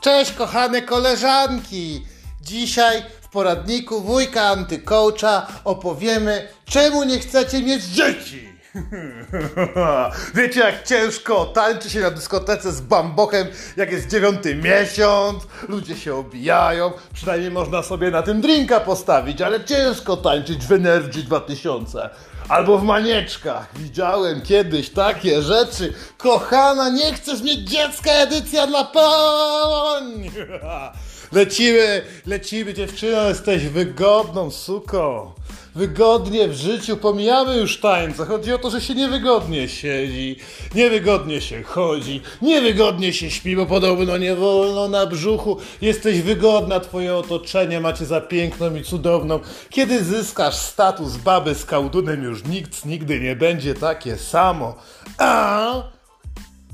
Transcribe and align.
Cześć 0.00 0.32
kochane 0.32 0.82
koleżanki! 0.82 2.06
Dzisiaj 2.42 3.02
w 3.22 3.28
poradniku 3.28 4.00
wujka 4.00 4.42
antykołcza 4.42 5.46
opowiemy, 5.64 6.48
czemu 6.64 7.04
nie 7.04 7.18
chcecie 7.18 7.62
mieć 7.62 7.84
dzieci. 7.84 8.48
Wiecie 10.34 10.60
jak 10.60 10.82
ciężko 10.84 11.46
tańczy 11.46 11.90
się 11.90 12.00
na 12.00 12.10
dyskotece 12.10 12.72
z 12.72 12.80
bambochem, 12.80 13.46
jak 13.76 13.92
jest 13.92 14.10
dziewiąty 14.10 14.54
miesiąc, 14.54 15.42
ludzie 15.68 15.96
się 15.96 16.14
obijają, 16.14 16.92
przynajmniej 17.12 17.50
można 17.50 17.82
sobie 17.82 18.10
na 18.10 18.22
tym 18.22 18.40
drinka 18.40 18.80
postawić, 18.80 19.42
ale 19.42 19.64
ciężko 19.64 20.16
tańczyć 20.16 20.66
w 20.66 20.72
Energy 20.72 21.22
2000. 21.22 22.10
Albo 22.48 22.78
w 22.78 22.82
manieczkach. 22.84 23.68
Widziałem 23.78 24.40
kiedyś 24.40 24.90
takie 24.90 25.42
rzeczy. 25.42 25.92
Kochana, 26.18 26.88
nie 26.88 27.14
chcesz 27.14 27.42
mieć 27.42 27.70
dziecka, 27.70 28.10
edycja 28.10 28.66
dla 28.66 28.84
pań! 28.84 30.30
Lecimy, 31.32 32.02
lecimy 32.26 32.74
dziewczyno, 32.74 33.28
jesteś 33.28 33.66
wygodną 33.66 34.50
suką. 34.50 35.32
Wygodnie 35.74 36.48
w 36.48 36.54
życiu, 36.54 36.96
pomijamy 36.96 37.56
już 37.56 37.80
tańce. 37.80 38.26
Chodzi 38.26 38.52
o 38.52 38.58
to, 38.58 38.70
że 38.70 38.80
się 38.80 38.94
niewygodnie 38.94 39.68
siedzi, 39.68 40.36
niewygodnie 40.74 41.40
się 41.40 41.62
chodzi, 41.62 42.20
niewygodnie 42.42 43.12
się 43.12 43.30
śpi, 43.30 43.56
bo 43.56 43.66
podobno 43.66 44.18
nie 44.18 44.34
wolno 44.34 44.88
na 44.88 45.06
brzuchu. 45.06 45.56
Jesteś 45.82 46.20
wygodna, 46.20 46.80
twoje 46.80 47.16
otoczenie 47.16 47.80
macie 47.80 48.06
za 48.06 48.20
piękną 48.20 48.74
i 48.74 48.82
cudowną. 48.82 49.40
Kiedy 49.70 50.04
zyskasz 50.04 50.56
status 50.56 51.16
baby 51.16 51.54
z 51.54 51.64
kałdunem, 51.64 52.24
już 52.24 52.44
nikt 52.44 52.84
nigdy 52.84 53.20
nie 53.20 53.36
będzie 53.36 53.74
takie 53.74 54.16
samo. 54.16 54.74
A 55.18 55.99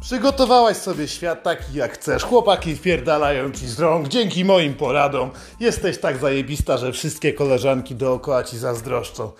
Przygotowałaś 0.06 0.76
sobie 0.76 1.08
świat 1.08 1.42
taki 1.42 1.74
jak 1.74 1.92
chcesz. 1.92 2.24
Chłopaki 2.24 2.76
wpierdalają 2.76 3.52
ci 3.52 3.68
z 3.68 3.80
rąk. 3.80 4.08
Dzięki 4.08 4.44
moim 4.44 4.74
poradom 4.74 5.30
jesteś 5.60 5.98
tak 5.98 6.16
zajebista, 6.18 6.78
że 6.78 6.92
wszystkie 6.92 7.32
koleżanki 7.32 7.94
dookoła 7.94 8.44
ci 8.44 8.58
zazdroszczą. 8.58 9.30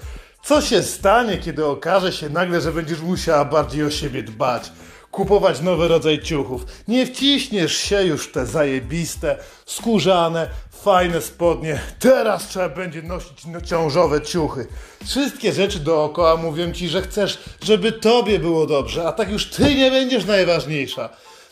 Co 0.43 0.61
się 0.61 0.83
stanie, 0.83 1.39
kiedy 1.39 1.67
okaże 1.67 2.13
się 2.13 2.29
nagle, 2.31 2.61
że 2.61 2.73
będziesz 2.73 3.01
musiała 3.01 3.45
bardziej 3.45 3.85
o 3.85 3.91
siebie 3.91 4.23
dbać? 4.23 4.73
kupować 5.17 5.61
nowy 5.61 5.89
rodzaj 5.89 6.23
ciuchów. 6.23 6.67
Nie 6.89 7.07
wciśniesz 7.07 7.77
się 7.77 8.03
już 8.03 8.33
te 8.33 8.47
zajebiste, 8.47 9.39
skórzane, 9.67 10.49
fajne 10.87 11.21
spodnie. 11.21 11.81
Teraz 11.99 12.49
trzeba 12.49 12.69
będzie 12.69 13.03
nosić 13.03 13.43
ciążowe 13.67 14.21
ciuchy. 14.21 14.67
Wszystkie 15.07 15.53
rzeczy 15.53 15.79
dookoła 15.79 16.37
mówią 16.37 16.73
ci, 16.73 16.89
że 16.89 17.03
chcesz, 17.03 17.39
żeby 17.63 17.93
tobie 17.93 18.39
było 18.39 18.67
dobrze, 18.67 19.09
a 19.09 19.13
tak 19.13 19.31
już 19.31 19.47
ty 19.47 19.75
nie 19.75 19.91
będziesz 19.91 20.25
najważniejsza. 20.25 21.09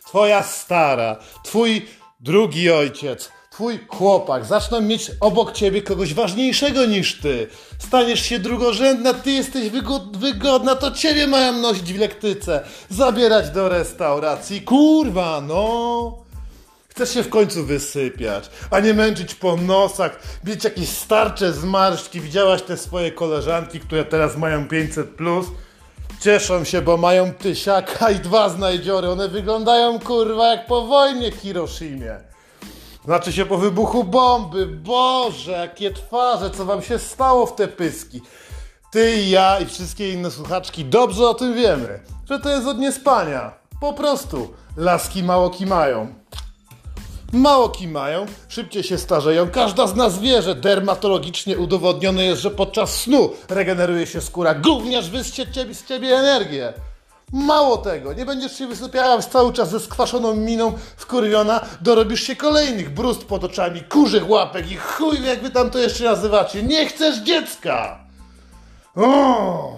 Twoja 0.06 0.42
stara, 0.42 1.16
twój 1.44 1.86
drugi 2.20 2.70
ojciec, 2.70 3.30
twój 3.50 3.78
chłopak 3.88 4.44
zaczną 4.44 4.80
mieć 4.80 5.10
obok 5.20 5.52
ciebie 5.52 5.82
kogoś 5.82 6.14
ważniejszego 6.14 6.86
niż 6.86 7.20
ty. 7.20 7.48
Staniesz 7.78 8.22
się 8.22 8.38
drugorzędna, 8.38 9.14
ty 9.14 9.30
jesteś 9.30 9.70
wygodna, 10.12 10.74
to 10.74 10.90
ciebie 10.90 11.26
mają 11.26 11.52
nosić 11.52 11.92
w 11.92 11.98
lektyce, 11.98 12.64
zabierać 12.90 13.50
do 13.50 13.68
restauracji. 13.68 14.62
Kurwa, 14.62 15.40
no! 15.40 16.23
Chcesz 16.94 17.14
się 17.14 17.22
w 17.22 17.28
końcu 17.28 17.64
wysypiać, 17.64 18.50
a 18.70 18.80
nie 18.80 18.94
męczyć 18.94 19.34
po 19.34 19.56
nosach, 19.56 20.18
mieć 20.44 20.64
jakieś 20.64 20.88
starcze 20.88 21.52
zmarszczki. 21.52 22.20
Widziałaś 22.20 22.62
te 22.62 22.76
swoje 22.76 23.12
koleżanki, 23.12 23.80
które 23.80 24.04
teraz 24.04 24.36
mają 24.36 24.68
500 24.68 25.10
plus? 25.10 25.46
Cieszą 26.20 26.64
się, 26.64 26.82
bo 26.82 26.96
mają 26.96 27.32
tysiaka 27.32 28.10
i 28.10 28.14
dwa 28.14 28.48
znajdziory. 28.48 29.08
One 29.08 29.28
wyglądają 29.28 30.00
kurwa 30.00 30.50
jak 30.50 30.66
po 30.66 30.86
wojnie 30.86 31.32
w 31.32 31.34
Hiroshimie. 31.34 32.16
Znaczy 33.04 33.32
się 33.32 33.46
po 33.46 33.58
wybuchu 33.58 34.04
bomby. 34.04 34.66
Boże, 34.66 35.52
jakie 35.52 35.90
twarze, 35.90 36.50
co 36.50 36.64
wam 36.64 36.82
się 36.82 36.98
stało 36.98 37.46
w 37.46 37.54
te 37.54 37.68
pyski. 37.68 38.22
Ty 38.90 39.16
i 39.16 39.30
ja 39.30 39.60
i 39.60 39.66
wszystkie 39.66 40.12
inne 40.12 40.30
słuchaczki 40.30 40.84
dobrze 40.84 41.28
o 41.28 41.34
tym 41.34 41.54
wiemy, 41.54 42.00
że 42.30 42.38
to 42.38 42.50
jest 42.50 42.66
od 42.66 42.78
niespania. 42.78 43.52
Po 43.80 43.92
prostu 43.92 44.54
laski 44.76 45.22
mało 45.22 45.50
kimają. 45.50 46.23
Mało 47.34 47.68
kimają, 47.68 48.26
szybciej 48.48 48.82
się 48.82 48.98
starzeją. 48.98 49.50
Każda 49.50 49.86
z 49.86 49.96
nas 49.96 50.18
wie, 50.18 50.42
że 50.42 50.54
dermatologicznie 50.54 51.58
udowodnione 51.58 52.24
jest, 52.24 52.42
że 52.42 52.50
podczas 52.50 53.00
snu 53.00 53.30
regeneruje 53.48 54.06
się 54.06 54.20
skóra. 54.20 54.54
Gówniarz 54.54 55.10
wyscie 55.10 55.46
ciebie, 55.52 55.74
z 55.74 55.84
ciebie 55.84 56.16
energię. 56.16 56.72
Mało 57.32 57.76
tego, 57.76 58.12
nie 58.12 58.26
będziesz 58.26 58.58
się 58.58 58.66
wysypiała 58.66 59.22
cały 59.22 59.52
czas 59.52 59.70
ze 59.70 59.80
skwaszoną 59.80 60.34
miną 60.34 60.72
wkurwiona, 60.96 61.60
dorobisz 61.80 62.22
się 62.22 62.36
kolejnych 62.36 62.90
brust 62.90 63.24
pod 63.24 63.44
oczami, 63.44 63.82
kurzych 63.82 64.30
łapek 64.30 64.70
i 64.70 64.76
chuj 64.76 65.24
jak 65.24 65.42
wy 65.42 65.50
tam 65.50 65.70
to 65.70 65.78
jeszcze 65.78 66.04
nazywacie. 66.04 66.62
Nie 66.62 66.86
chcesz 66.86 67.18
dziecka! 67.18 67.98
O! 68.96 69.76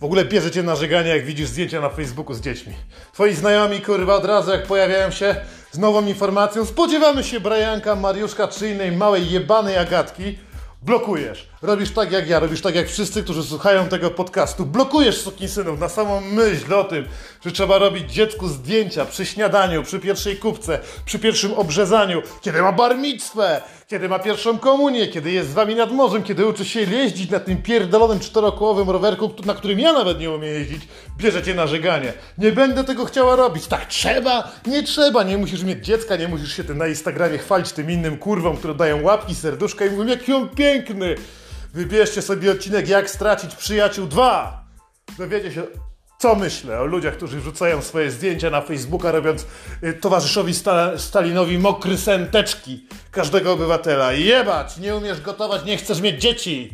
W 0.00 0.04
ogóle 0.04 0.24
bierze 0.24 0.50
cię 0.50 0.62
na 0.62 0.76
żeganie, 0.76 1.08
jak 1.08 1.24
widzisz 1.24 1.48
zdjęcia 1.48 1.80
na 1.80 1.88
Facebooku 1.88 2.34
z 2.34 2.40
dziećmi. 2.40 2.74
Twoi 3.12 3.34
znajomi, 3.34 3.80
kurwa, 3.80 4.14
od 4.14 4.24
razu 4.24 4.50
jak 4.50 4.66
pojawiają 4.66 5.10
się 5.10 5.36
z 5.72 5.78
nową 5.78 6.06
informacją, 6.06 6.64
spodziewamy 6.64 7.24
się 7.24 7.40
Brajanka, 7.40 7.96
Mariuszka 7.96 8.48
czy 8.48 8.70
innej 8.70 8.92
małej 8.92 9.30
jebanej 9.30 9.78
Agatki, 9.78 10.38
blokujesz. 10.82 11.48
Robisz 11.62 11.90
tak 11.90 12.12
jak 12.12 12.28
ja, 12.28 12.40
robisz 12.40 12.60
tak 12.60 12.74
jak 12.74 12.88
wszyscy, 12.88 13.22
którzy 13.22 13.42
słuchają 13.42 13.88
tego 13.88 14.10
podcastu. 14.10 14.66
Blokujesz 14.66 15.24
synów 15.46 15.80
na 15.80 15.88
samą 15.88 16.20
myśl 16.20 16.74
o 16.74 16.84
tym, 16.84 17.08
że 17.44 17.52
trzeba 17.52 17.78
robić 17.78 18.12
dziecku 18.12 18.48
zdjęcia 18.48 19.04
przy 19.04 19.26
śniadaniu, 19.26 19.82
przy 19.82 20.00
pierwszej 20.00 20.36
kupce, 20.36 20.78
przy 21.04 21.18
pierwszym 21.18 21.52
obrzezaniu, 21.52 22.22
kiedy 22.40 22.62
ma 22.62 22.72
barmictwę, 22.72 23.62
kiedy 23.92 24.08
ma 24.08 24.18
pierwszą 24.18 24.58
komunię, 24.58 25.08
kiedy 25.08 25.30
jest 25.30 25.50
z 25.50 25.52
wami 25.52 25.74
nad 25.74 25.92
morzem, 25.92 26.22
kiedy 26.22 26.46
uczy 26.46 26.64
się 26.64 26.80
jeździć 26.80 27.30
na 27.30 27.40
tym 27.40 27.62
pierdolonym 27.62 28.20
czterokołowym 28.20 28.90
rowerku, 28.90 29.30
na 29.44 29.54
którym 29.54 29.80
ja 29.80 29.92
nawet 29.92 30.20
nie 30.20 30.30
umiem 30.30 30.54
jeździć, 30.54 30.88
bierzecie 31.16 31.54
na 31.54 31.66
żeganie. 31.66 32.12
Nie 32.38 32.52
będę 32.52 32.84
tego 32.84 33.04
chciała 33.04 33.36
robić. 33.36 33.66
Tak 33.66 33.86
trzeba? 33.86 34.52
Nie 34.66 34.82
trzeba. 34.82 35.22
Nie 35.22 35.38
musisz 35.38 35.62
mieć 35.62 35.84
dziecka, 35.84 36.16
nie 36.16 36.28
musisz 36.28 36.56
się 36.56 36.64
tym 36.64 36.78
na 36.78 36.86
Instagramie 36.86 37.38
chwalić 37.38 37.72
tym 37.72 37.90
innym 37.90 38.18
kurwom, 38.18 38.56
które 38.56 38.74
dają 38.74 39.02
łapki, 39.02 39.34
serduszka 39.34 39.84
i 39.84 39.90
mówią, 39.90 40.06
jaki 40.06 40.32
on 40.32 40.48
piękny. 40.48 41.14
Wybierzcie 41.74 42.22
sobie 42.22 42.50
odcinek 42.50 42.88
Jak 42.88 43.10
stracić 43.10 43.54
przyjaciół 43.54 44.06
2. 44.06 44.64
Dowiecie 45.18 45.52
się, 45.52 45.62
co 46.22 46.34
myślę 46.34 46.80
o 46.80 46.84
ludziach, 46.84 47.14
którzy 47.16 47.40
wrzucają 47.40 47.82
swoje 47.82 48.10
zdjęcia 48.10 48.50
na 48.50 48.60
Facebooka, 48.60 49.12
robiąc 49.12 49.46
y, 49.84 49.92
towarzyszowi 49.92 50.54
Stalinowi 50.96 51.58
mokry 51.58 51.98
senteczki 51.98 52.86
każdego 53.10 53.52
obywatela. 53.52 54.12
Jebać, 54.12 54.78
nie 54.78 54.96
umiesz 54.96 55.20
gotować, 55.20 55.64
nie 55.64 55.76
chcesz 55.76 56.00
mieć 56.00 56.22
dzieci. 56.22 56.70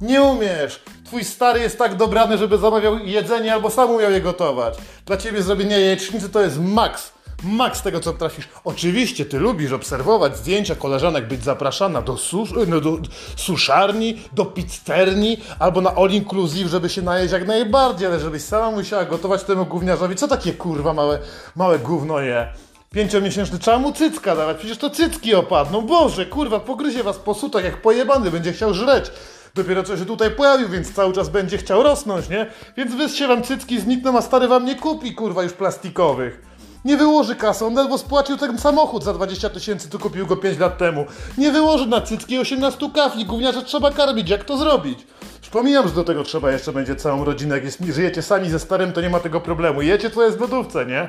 Nie 0.00 0.22
umiesz. 0.22 0.82
Twój 1.04 1.24
stary 1.24 1.60
jest 1.60 1.78
tak 1.78 1.96
dobrany, 1.96 2.38
żeby 2.38 2.58
zamawiał 2.58 2.98
jedzenie 2.98 3.54
albo 3.54 3.70
sam 3.70 3.90
umiał 3.90 4.10
je 4.10 4.20
gotować. 4.20 4.74
Dla 5.06 5.16
ciebie 5.16 5.42
zrobienie 5.42 5.80
jajecznicy 5.80 6.28
to 6.28 6.40
jest 6.40 6.60
maks 6.60 7.12
maks 7.44 7.82
tego, 7.82 8.00
co 8.00 8.12
trafisz. 8.12 8.48
Oczywiście 8.64 9.24
ty 9.24 9.38
lubisz 9.38 9.72
obserwować 9.72 10.36
zdjęcia 10.36 10.74
koleżanek, 10.74 11.28
być 11.28 11.44
zapraszana 11.44 12.02
do, 12.02 12.16
sus 12.16 12.50
no, 12.68 12.80
do 12.80 12.98
suszarni, 13.36 14.20
do 14.32 14.44
pizzerni 14.44 15.36
albo 15.58 15.80
na 15.80 15.94
all 15.94 16.10
inclusive, 16.10 16.68
żeby 16.68 16.88
się 16.88 17.02
najeść 17.02 17.32
jak 17.32 17.46
najbardziej, 17.46 18.08
ale 18.08 18.20
żebyś 18.20 18.42
sama 18.42 18.70
musiała 18.70 19.04
gotować 19.04 19.42
temu 19.42 19.66
gówniarzowi. 19.66 20.16
Co 20.16 20.28
takie 20.28 20.52
kurwa 20.52 20.92
małe, 20.92 21.18
małe 21.56 21.78
gówno 21.78 22.20
je? 22.20 22.48
Pięciomiesięczny, 22.92 23.58
trzeba 23.58 23.78
mu 23.78 23.92
cycka 23.92 24.36
dawać, 24.36 24.56
przecież 24.56 24.78
to 24.78 24.90
cycki 24.90 25.34
opadną. 25.34 25.82
Boże, 25.82 26.26
kurwa, 26.26 26.60
pogryzie 26.60 27.02
was 27.02 27.16
po 27.18 27.34
sutach 27.34 27.64
jak 27.64 27.82
pojebany, 27.82 28.30
będzie 28.30 28.52
chciał 28.52 28.74
żreć. 28.74 29.10
Dopiero 29.54 29.82
co 29.82 29.96
się 29.96 30.04
tutaj 30.04 30.30
pojawił, 30.30 30.68
więc 30.68 30.92
cały 30.94 31.12
czas 31.12 31.28
będzie 31.28 31.58
chciał 31.58 31.82
rosnąć, 31.82 32.28
nie? 32.28 32.46
Więc 32.76 32.94
wyssie 32.94 33.26
wam 33.26 33.42
cycki 33.42 33.80
znikną, 33.80 34.18
a 34.18 34.22
stary 34.22 34.48
wam 34.48 34.64
nie 34.64 34.74
kupi, 34.74 35.14
kurwa, 35.14 35.42
już 35.42 35.52
plastikowych. 35.52 36.55
Nie 36.84 36.96
wyłoży 36.96 37.36
kasy, 37.36 37.64
on 37.64 37.74
ledwo 37.74 37.98
spłacił 37.98 38.36
ten 38.36 38.58
samochód 38.58 39.04
za 39.04 39.12
20 39.12 39.50
tysięcy, 39.50 39.90
tu 39.90 39.98
kupił 39.98 40.26
go 40.26 40.36
5 40.36 40.58
lat 40.58 40.78
temu. 40.78 41.06
Nie 41.38 41.52
wyłoży 41.52 41.86
na 41.86 42.00
cycki 42.00 42.38
18 42.38 42.90
kafli, 42.94 43.24
gówniarze 43.24 43.62
trzeba 43.62 43.90
karmić, 43.90 44.30
jak 44.30 44.44
to 44.44 44.58
zrobić? 44.58 45.06
Przypominam, 45.40 45.88
że 45.88 45.94
do 45.94 46.04
tego 46.04 46.24
trzeba 46.24 46.52
jeszcze 46.52 46.72
będzie 46.72 46.96
całą 46.96 47.24
rodzinę, 47.24 47.54
jak 47.54 47.64
jest, 47.64 47.84
żyjecie 47.84 48.22
sami 48.22 48.50
ze 48.50 48.58
starym, 48.58 48.92
to 48.92 49.00
nie 49.00 49.10
ma 49.10 49.20
tego 49.20 49.40
problemu. 49.40 49.82
Jecie, 49.82 50.10
to 50.10 50.24
jest 50.24 50.38
w 50.38 50.40
lodówce, 50.40 50.86
nie? 50.86 51.08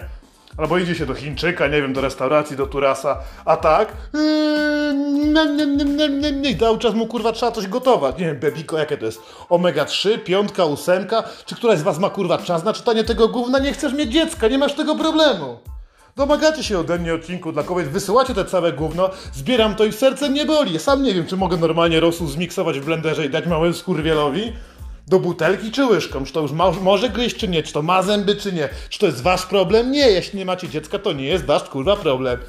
Albo 0.58 0.78
idzie 0.78 0.96
się 0.96 1.06
do 1.06 1.14
Chińczyka, 1.14 1.68
nie 1.68 1.82
wiem, 1.82 1.94
do 1.94 2.02
restauracji, 2.02 2.58
do 2.58 2.68
Turasa, 2.68 3.20
a 3.46 3.58
tak? 3.58 3.94
Yy, 4.14 4.48
cały 6.60 6.80
czas 6.80 6.94
mu 6.94 7.08
kurwa 7.08 7.32
trzeba 7.32 7.52
coś 7.52 7.68
gotować. 7.68 8.18
Nie 8.18 8.26
wiem, 8.26 8.40
Bebiko, 8.40 8.78
jakie 8.78 8.98
to 8.98 9.06
jest? 9.06 9.22
Omega 9.50 9.86
3, 9.86 10.18
piątka, 10.18 10.66
ósemka? 10.66 11.24
Czy 11.46 11.56
któraś 11.56 11.80
z 11.80 11.82
was 11.82 12.00
ma 12.00 12.10
kurwa 12.10 12.38
czas 12.38 12.64
na 12.64 12.74
czytanie 12.74 13.04
tego 13.04 13.28
gówna? 13.28 13.60
Nie 13.60 13.74
chcesz 13.74 13.94
mieć 13.94 14.14
dziecka, 14.14 14.48
nie 14.48 14.58
masz 14.58 14.74
tego 14.74 14.96
problemu. 14.96 15.60
Domagacie 16.16 16.64
się 16.64 16.80
ode 16.80 17.00
mnie 17.00 17.14
odcinku 17.14 17.52
dla 17.52 17.64
kobiet, 17.64 17.88
wysyłacie 17.88 18.34
te 18.34 18.46
całe 18.46 18.74
gówno, 18.74 19.10
zbieram 19.34 19.76
to 19.76 19.86
i 19.86 19.92
serce 19.92 20.30
mnie 20.30 20.46
boli. 20.46 20.80
Sam 20.80 21.04
nie 21.04 21.14
wiem, 21.14 21.26
czy 21.26 21.38
mogę 21.38 21.58
normalnie 21.58 22.00
rosół 22.00 22.28
zmiksować 22.28 22.80
w 22.80 22.86
blenderze 22.86 23.26
i 23.26 23.30
dać 23.30 23.46
małemu 23.46 23.74
skurwielowi 23.74 24.54
do 25.08 25.20
butelki 25.20 25.72
czy 25.72 25.86
łyżką? 25.86 26.26
Czy 26.26 26.34
to 26.34 26.42
już 26.42 26.52
ma, 26.52 26.72
może 26.72 27.10
gryźć 27.10 27.36
czy 27.36 27.48
nie? 27.48 27.64
Czy 27.64 27.74
to 27.74 27.82
ma 27.82 28.04
zęby 28.04 28.36
czy 28.36 28.54
nie? 28.54 28.70
Czy 28.90 29.00
to 29.00 29.06
jest 29.06 29.22
wasz 29.22 29.46
problem? 29.46 29.92
Nie, 29.92 30.10
jeśli 30.10 30.40
nie 30.40 30.46
macie 30.46 30.70
dziecka, 30.70 31.00
to 31.00 31.14
nie 31.14 31.26
jest 31.26 31.46
wasz 31.46 31.64
kurwa 31.64 31.96
problem. 31.96 32.40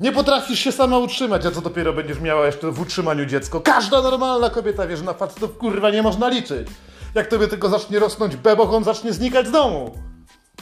Nie 0.00 0.12
potrafisz 0.12 0.58
się 0.58 0.72
sama 0.72 0.98
utrzymać, 0.98 1.46
a 1.46 1.50
co 1.50 1.60
dopiero 1.60 1.92
będziesz 1.92 2.20
miała 2.20 2.46
jeszcze 2.46 2.70
w 2.70 2.80
utrzymaniu 2.80 3.26
dziecko. 3.26 3.60
Każda 3.60 4.02
normalna 4.02 4.50
kobieta 4.50 4.86
wie, 4.86 4.96
że 4.96 5.04
na 5.04 5.14
facetów 5.14 5.58
kurwa 5.58 5.90
nie 5.90 6.02
można 6.02 6.28
liczyć. 6.28 6.68
Jak 7.14 7.26
tobie 7.26 7.48
tylko 7.48 7.68
zacznie 7.68 7.98
rosnąć 7.98 8.36
beboch, 8.36 8.74
on 8.74 8.84
zacznie 8.84 9.12
znikać 9.12 9.46
z 9.46 9.50
domu. 9.50 9.94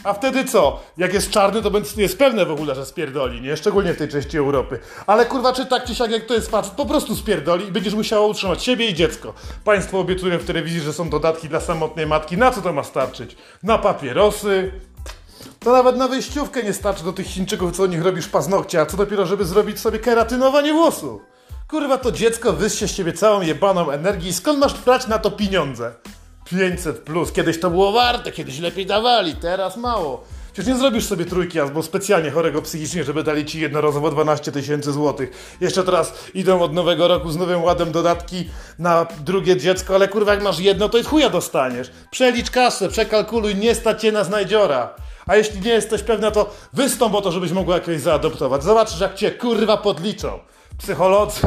A 0.05 0.13
wtedy 0.13 0.45
co? 0.45 0.81
Jak 0.97 1.15
jest 1.15 1.31
czarny, 1.31 1.63
to 1.63 1.71
jest 1.97 2.19
pewne 2.19 2.47
w 2.47 2.51
ogóle, 2.51 2.75
że 2.75 2.87
spierdoli, 2.87 3.41
nie? 3.41 3.57
Szczególnie 3.57 3.95
w 3.95 3.99
tej 3.99 4.09
części 4.09 4.39
Europy. 4.39 4.79
Ale 5.07 5.27
kurwa, 5.27 5.53
czy 5.53 5.67
tak 5.67 5.85
czy 5.85 5.95
siak, 5.95 6.11
jak 6.11 6.27
to 6.27 6.35
jest 6.35 6.51
facet, 6.51 6.73
po 6.73 6.87
prostu 6.87 7.17
spierdoli 7.17 7.69
i 7.69 7.73
będziesz 7.73 7.95
musiała 7.95 8.27
utrzymać 8.27 8.63
siebie 8.63 8.91
i 8.91 8.95
dziecko. 8.95 9.35
Państwo 9.65 9.99
obiecują 9.99 10.39
w 10.39 10.45
telewizji, 10.45 10.81
że 10.81 10.93
są 10.93 11.09
dodatki 11.11 11.49
dla 11.49 11.61
samotnej 11.61 12.07
matki. 12.07 12.37
Na 12.37 12.51
co 12.51 12.63
to 12.63 12.73
ma 12.73 12.85
starczyć? 12.85 13.37
Na 13.63 13.79
papierosy? 13.79 14.73
To 15.61 15.73
nawet 15.73 15.97
na 15.97 16.09
wyjściówkę 16.09 16.63
nie 16.63 16.73
starczy 16.73 17.05
do 17.05 17.13
tych 17.13 17.27
Chińczyków, 17.27 17.77
co 17.77 17.83
o 17.83 17.87
nich 17.87 18.03
robisz 18.03 18.29
paznokcie, 18.29 18.81
a 18.81 18.87
co 18.87 18.97
dopiero, 18.97 19.27
żeby 19.27 19.45
zrobić 19.45 19.81
sobie 19.81 19.99
keratynowanie 19.99 20.73
włosów. 20.73 21.23
Kurwa, 21.69 21.99
to 21.99 22.13
dziecko 22.13 22.53
wyście 22.53 22.89
z 22.89 22.95
ciebie 22.95 23.13
całą 23.13 23.41
jebaną 23.41 23.91
energię 23.91 24.29
i 24.29 24.33
skąd 24.33 24.59
masz 24.59 24.75
brać 24.81 25.07
na 25.07 25.19
to 25.19 25.31
pieniądze? 25.31 25.93
500 26.45 26.99
plus, 26.99 27.33
kiedyś 27.33 27.61
to 27.61 27.71
było 27.71 27.93
warte, 27.93 28.33
kiedyś 28.33 28.59
lepiej 28.59 28.87
dawali, 28.87 29.37
teraz 29.37 29.77
mało. 29.77 30.25
Przecież 30.53 30.73
nie 30.73 30.79
zrobisz 30.79 31.07
sobie 31.07 31.25
trójki 31.25 31.61
albo 31.61 31.83
specjalnie 31.83 32.31
chorego 32.31 32.63
psychicznie, 32.63 33.05
żeby 33.05 33.23
dali 33.23 33.45
ci 33.45 33.61
jednorazowo 33.61 34.11
12 34.11 34.53
tysięcy 34.53 34.93
złotych. 34.93 35.57
Jeszcze 35.61 35.85
teraz 35.85 36.15
idą 36.35 36.63
od 36.63 36.73
nowego 36.73 37.09
roku 37.09 37.31
z 37.31 37.37
nowym 37.37 37.65
ładem 37.65 37.93
dodatki 37.93 38.49
na 38.79 39.07
drugie 39.25 39.57
dziecko, 39.57 39.95
ale 39.95 40.09
kurwa 40.09 40.35
jak 40.35 40.43
masz 40.43 40.59
jedno, 40.59 40.89
to 40.89 40.99
i 40.99 41.05
chuja 41.05 41.31
dostaniesz. 41.31 41.91
Przelicz 42.11 42.51
kasę, 42.51 42.89
przekalkuluj, 42.89 43.55
nie 43.55 43.75
stać 43.75 44.03
cię 44.03 44.13
na 44.13 44.25
znajdziora. 44.25 44.95
A 45.27 45.37
jeśli 45.37 45.61
nie 45.61 45.73
jesteś 45.73 46.03
pewna, 46.03 46.31
to 46.31 46.55
wystąp 46.73 47.15
o 47.15 47.21
to, 47.21 47.33
żebyś 47.33 47.53
mogła 47.53 47.75
jakiegoś 47.75 48.01
zaadoptować. 48.01 48.63
Zobaczysz, 48.65 49.01
jak 49.01 49.15
cię 49.15 49.31
kurwa 49.31 49.77
podliczą. 49.77 50.39
Psycholodzy, 50.79 51.41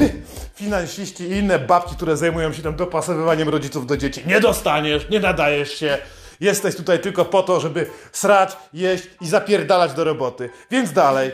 finansiści 0.56 1.24
i 1.24 1.32
inne 1.32 1.60
babki, 1.60 1.96
które 1.96 2.18
zajmują 2.18 2.54
się 2.54 2.62
tam 2.62 2.76
dopasowywaniem 2.76 3.50
rodziców 3.50 3.88
do 3.88 3.98
dzieci. 3.98 4.24
Nie 4.28 4.40
dostaniesz, 4.40 5.10
nie 5.10 5.20
nadajesz 5.20 5.72
się. 5.72 5.98
Jesteś 6.40 6.76
tutaj 6.76 7.00
tylko 7.00 7.26
po 7.26 7.44
to, 7.44 7.60
żeby 7.60 7.88
srać, 8.12 8.58
jeść 8.74 9.04
i 9.22 9.28
zapierdalać 9.28 9.94
do 9.94 10.04
roboty. 10.04 10.50
Więc 10.72 10.92
dalej. 10.94 11.32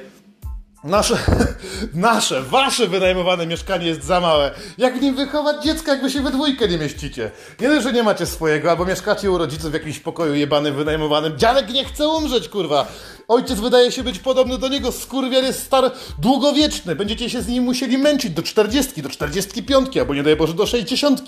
Nasze, 0.83 1.17
nasze, 1.93 2.41
wasze 2.41 2.87
wynajmowane 2.87 3.47
mieszkanie 3.47 3.87
jest 3.87 4.03
za 4.03 4.19
małe. 4.19 4.51
Jak 4.77 4.99
w 4.99 5.01
nim 5.01 5.15
wychować 5.15 5.63
dziecka, 5.63 5.91
jak 5.91 6.01
wy 6.01 6.09
się 6.09 6.21
we 6.21 6.31
dwójkę 6.31 6.67
nie 6.67 6.77
mieścicie? 6.77 7.31
Nie 7.59 7.81
że 7.81 7.93
nie 7.93 8.03
macie 8.03 8.25
swojego, 8.25 8.71
albo 8.71 8.85
mieszkacie 8.85 9.31
u 9.31 9.37
rodziców 9.37 9.71
w 9.71 9.73
jakimś 9.73 9.99
pokoju 9.99 10.35
jebanym, 10.35 10.75
wynajmowanym. 10.75 11.37
Dziadek 11.37 11.69
nie 11.69 11.85
chce 11.85 12.07
umrzeć, 12.07 12.49
kurwa. 12.49 12.87
Ojciec 13.27 13.59
wydaje 13.59 13.91
się 13.91 14.03
być 14.03 14.19
podobny 14.19 14.57
do 14.57 14.67
niego. 14.67 14.91
Skurwiel 14.91 15.43
jest 15.43 15.63
stary, 15.63 15.91
długowieczny. 16.19 16.95
Będziecie 16.95 17.29
się 17.29 17.41
z 17.41 17.47
nim 17.47 17.63
musieli 17.63 17.97
męczyć 17.97 18.31
do 18.31 18.43
40, 18.43 19.01
do 19.01 19.09
45, 19.09 19.97
albo 19.97 20.13
nie 20.13 20.23
daj 20.23 20.35
Boże 20.35 20.53
do 20.53 20.65
60. 20.65 21.21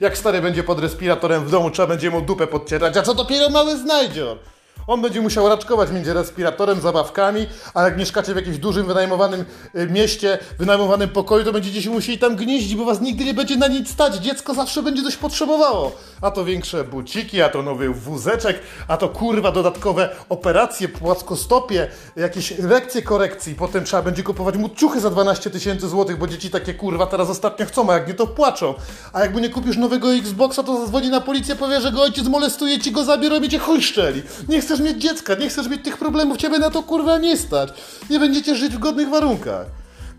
Jak 0.00 0.18
stary 0.18 0.40
będzie 0.40 0.62
pod 0.62 0.78
respiratorem 0.78 1.44
w 1.44 1.50
domu, 1.50 1.70
trzeba 1.70 1.88
będzie 1.88 2.10
mu 2.10 2.20
dupę 2.20 2.46
podcierać. 2.46 2.96
A 2.96 3.02
co 3.02 3.14
dopiero 3.14 3.50
mały 3.50 3.76
znajdzior? 3.76 4.38
On 4.38 4.57
będzie 4.96 5.20
musiał 5.20 5.48
raczkować 5.48 5.90
między 5.90 6.14
respiratorem, 6.14 6.80
zabawkami, 6.80 7.46
a 7.74 7.82
jak 7.82 7.98
mieszkacie 7.98 8.32
w 8.32 8.36
jakimś 8.36 8.58
dużym, 8.58 8.86
wynajmowanym 8.86 9.44
y, 9.74 9.86
mieście, 9.86 10.38
wynajmowanym 10.58 11.08
pokoju, 11.08 11.44
to 11.44 11.52
będziecie 11.52 11.90
musieli 11.90 12.18
tam 12.18 12.36
gnieździć, 12.36 12.74
bo 12.74 12.84
was 12.84 13.00
nigdy 13.00 13.24
nie 13.24 13.34
będzie 13.34 13.56
na 13.56 13.68
nic 13.68 13.90
stać. 13.90 14.16
Dziecko 14.16 14.54
zawsze 14.54 14.82
będzie 14.82 15.02
coś 15.02 15.16
potrzebowało. 15.16 15.92
A 16.20 16.30
to 16.30 16.44
większe 16.44 16.84
buciki, 16.84 17.42
a 17.42 17.48
to 17.48 17.62
nowy 17.62 17.88
wózeczek, 17.88 18.60
a 18.88 18.96
to 18.96 19.08
kurwa 19.08 19.52
dodatkowe 19.52 20.08
operacje, 20.28 20.88
płaskostopie, 20.88 21.88
jakieś 22.16 22.58
lekcje 22.58 23.02
korekcji. 23.02 23.54
Potem 23.54 23.84
trzeba 23.84 24.02
będzie 24.02 24.22
kupować 24.22 24.56
mu 24.56 24.68
ciuchy 24.68 25.00
za 25.00 25.10
12 25.10 25.50
tysięcy 25.50 25.88
złotych, 25.88 26.18
bo 26.18 26.26
dzieci 26.26 26.50
takie 26.50 26.74
kurwa 26.74 27.06
teraz 27.06 27.30
ostatnio 27.30 27.66
chcą, 27.66 27.90
a 27.90 27.94
jak 27.94 28.08
nie 28.08 28.14
to 28.14 28.26
płaczą. 28.26 28.74
A 29.12 29.20
jak 29.20 29.32
mu 29.32 29.38
nie 29.38 29.48
kupisz 29.48 29.76
nowego 29.76 30.14
Xboxa, 30.14 30.62
to 30.62 30.80
zadzwoni 30.80 31.10
na 31.10 31.20
policję, 31.20 31.56
powie, 31.56 31.80
że 31.80 31.92
go 31.92 32.02
ojciec 32.02 32.28
molestuje, 32.28 32.78
ci 32.78 32.92
go 32.92 33.04
zabiorą 33.04 33.40
i 33.40 33.58
chuj 33.58 33.82
szczeli. 33.82 34.22
Nie 34.48 34.60
chcesz 34.60 34.77
mieć 34.80 35.02
dziecka, 35.02 35.34
nie 35.34 35.48
chcesz 35.48 35.68
mieć 35.68 35.84
tych 35.84 35.96
problemów, 35.96 36.36
ciebie 36.36 36.58
na 36.58 36.70
to 36.70 36.82
kurwa 36.82 37.18
nie 37.18 37.36
stać. 37.36 37.68
Nie 38.10 38.20
będziecie 38.20 38.56
żyć 38.56 38.76
w 38.76 38.78
godnych 38.78 39.08
warunkach. 39.08 39.66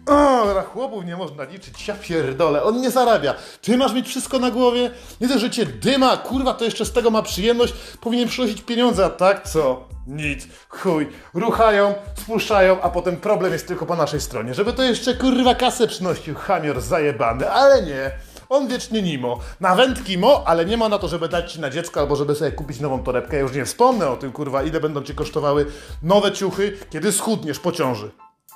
O, 0.05 0.53
na 0.53 0.61
chłopów 0.61 1.05
nie 1.05 1.17
można 1.17 1.43
liczyć, 1.43 1.87
ja 1.87 1.95
pierdolę, 1.95 2.63
on 2.63 2.81
nie 2.81 2.91
zarabia. 2.91 3.33
Ty 3.61 3.77
masz 3.77 3.93
mieć 3.93 4.07
wszystko 4.07 4.39
na 4.39 4.51
głowie? 4.51 4.91
Nie 5.21 5.27
to, 5.27 5.39
że 5.39 5.49
cię 5.49 5.65
dyma, 5.65 6.17
kurwa, 6.17 6.53
to 6.53 6.65
jeszcze 6.65 6.85
z 6.85 6.91
tego 6.91 7.09
ma 7.09 7.21
przyjemność, 7.21 7.73
powinien 8.01 8.27
przynosić 8.27 8.61
pieniądze, 8.61 9.05
a 9.05 9.09
tak 9.09 9.49
co? 9.49 9.87
Nic, 10.07 10.47
chuj, 10.69 11.09
ruchają, 11.33 11.93
spuszczają, 12.21 12.81
a 12.81 12.89
potem 12.89 13.17
problem 13.17 13.53
jest 13.53 13.67
tylko 13.67 13.85
po 13.85 13.95
naszej 13.95 14.21
stronie, 14.21 14.53
żeby 14.53 14.73
to 14.73 14.83
jeszcze 14.83 15.13
kurwa 15.13 15.55
kasę 15.55 15.87
przynosił, 15.87 16.35
chamior 16.35 16.81
zajebany, 16.81 17.49
ale 17.51 17.83
nie. 17.83 18.11
On 18.49 18.67
wiecznie 18.67 19.01
nimo. 19.01 19.39
Na 19.59 19.75
wędki 19.75 20.17
mo, 20.17 20.43
ale 20.47 20.65
nie 20.65 20.77
ma 20.77 20.89
na 20.89 20.99
to, 20.99 21.07
żeby 21.07 21.29
dać 21.29 21.53
ci 21.53 21.59
na 21.59 21.69
dziecko 21.69 21.99
albo 21.99 22.15
żeby 22.15 22.35
sobie 22.35 22.51
kupić 22.51 22.79
nową 22.79 23.03
torebkę. 23.03 23.35
Ja 23.35 23.41
już 23.41 23.53
nie 23.53 23.65
wspomnę 23.65 24.09
o 24.09 24.17
tym, 24.17 24.31
kurwa, 24.31 24.63
ile 24.63 24.79
będą 24.79 25.03
ci 25.03 25.15
kosztowały 25.15 25.65
nowe 26.03 26.31
ciuchy, 26.31 26.77
kiedy 26.89 27.11
schudniesz 27.11 27.59
po 27.59 27.71
ciąży. 27.71 28.11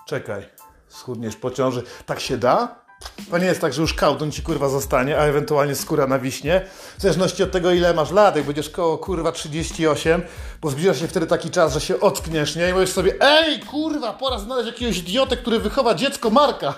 Czekaj, 0.07 0.49
schudniesz 0.87 1.35
po 1.35 1.51
ciąży. 1.51 1.83
Tak 2.05 2.19
się 2.19 2.37
da? 2.37 2.83
To 3.31 3.37
nie 3.37 3.45
jest 3.45 3.61
tak, 3.61 3.73
że 3.73 3.81
już 3.81 3.93
kałdon 3.93 4.31
ci 4.31 4.41
kurwa 4.41 4.69
zostanie, 4.69 5.17
a 5.19 5.21
ewentualnie 5.21 5.75
skóra 5.75 6.07
na 6.07 6.19
wiśnie. 6.19 6.65
W 6.97 7.01
zależności 7.01 7.43
od 7.43 7.51
tego, 7.51 7.71
ile 7.71 7.93
masz 7.93 8.11
lat, 8.11 8.35
jak 8.35 8.45
będziesz 8.45 8.69
koło 8.69 8.97
kurwa 8.97 9.31
38, 9.31 10.21
bo 10.61 10.69
zbliża 10.69 10.93
się 10.93 11.07
wtedy 11.07 11.27
taki 11.27 11.51
czas, 11.51 11.73
że 11.73 11.81
się 11.81 11.99
ockniesz, 11.99 12.55
nie? 12.55 12.69
I 12.69 12.73
mówisz 12.73 12.89
sobie, 12.89 13.13
ej 13.21 13.59
kurwa, 13.59 14.13
pora 14.13 14.39
znaleźć 14.39 14.67
jakiegoś 14.67 14.97
idiotę, 14.97 15.37
który 15.37 15.59
wychowa 15.59 15.95
dziecko 15.95 16.29
Marka. 16.29 16.73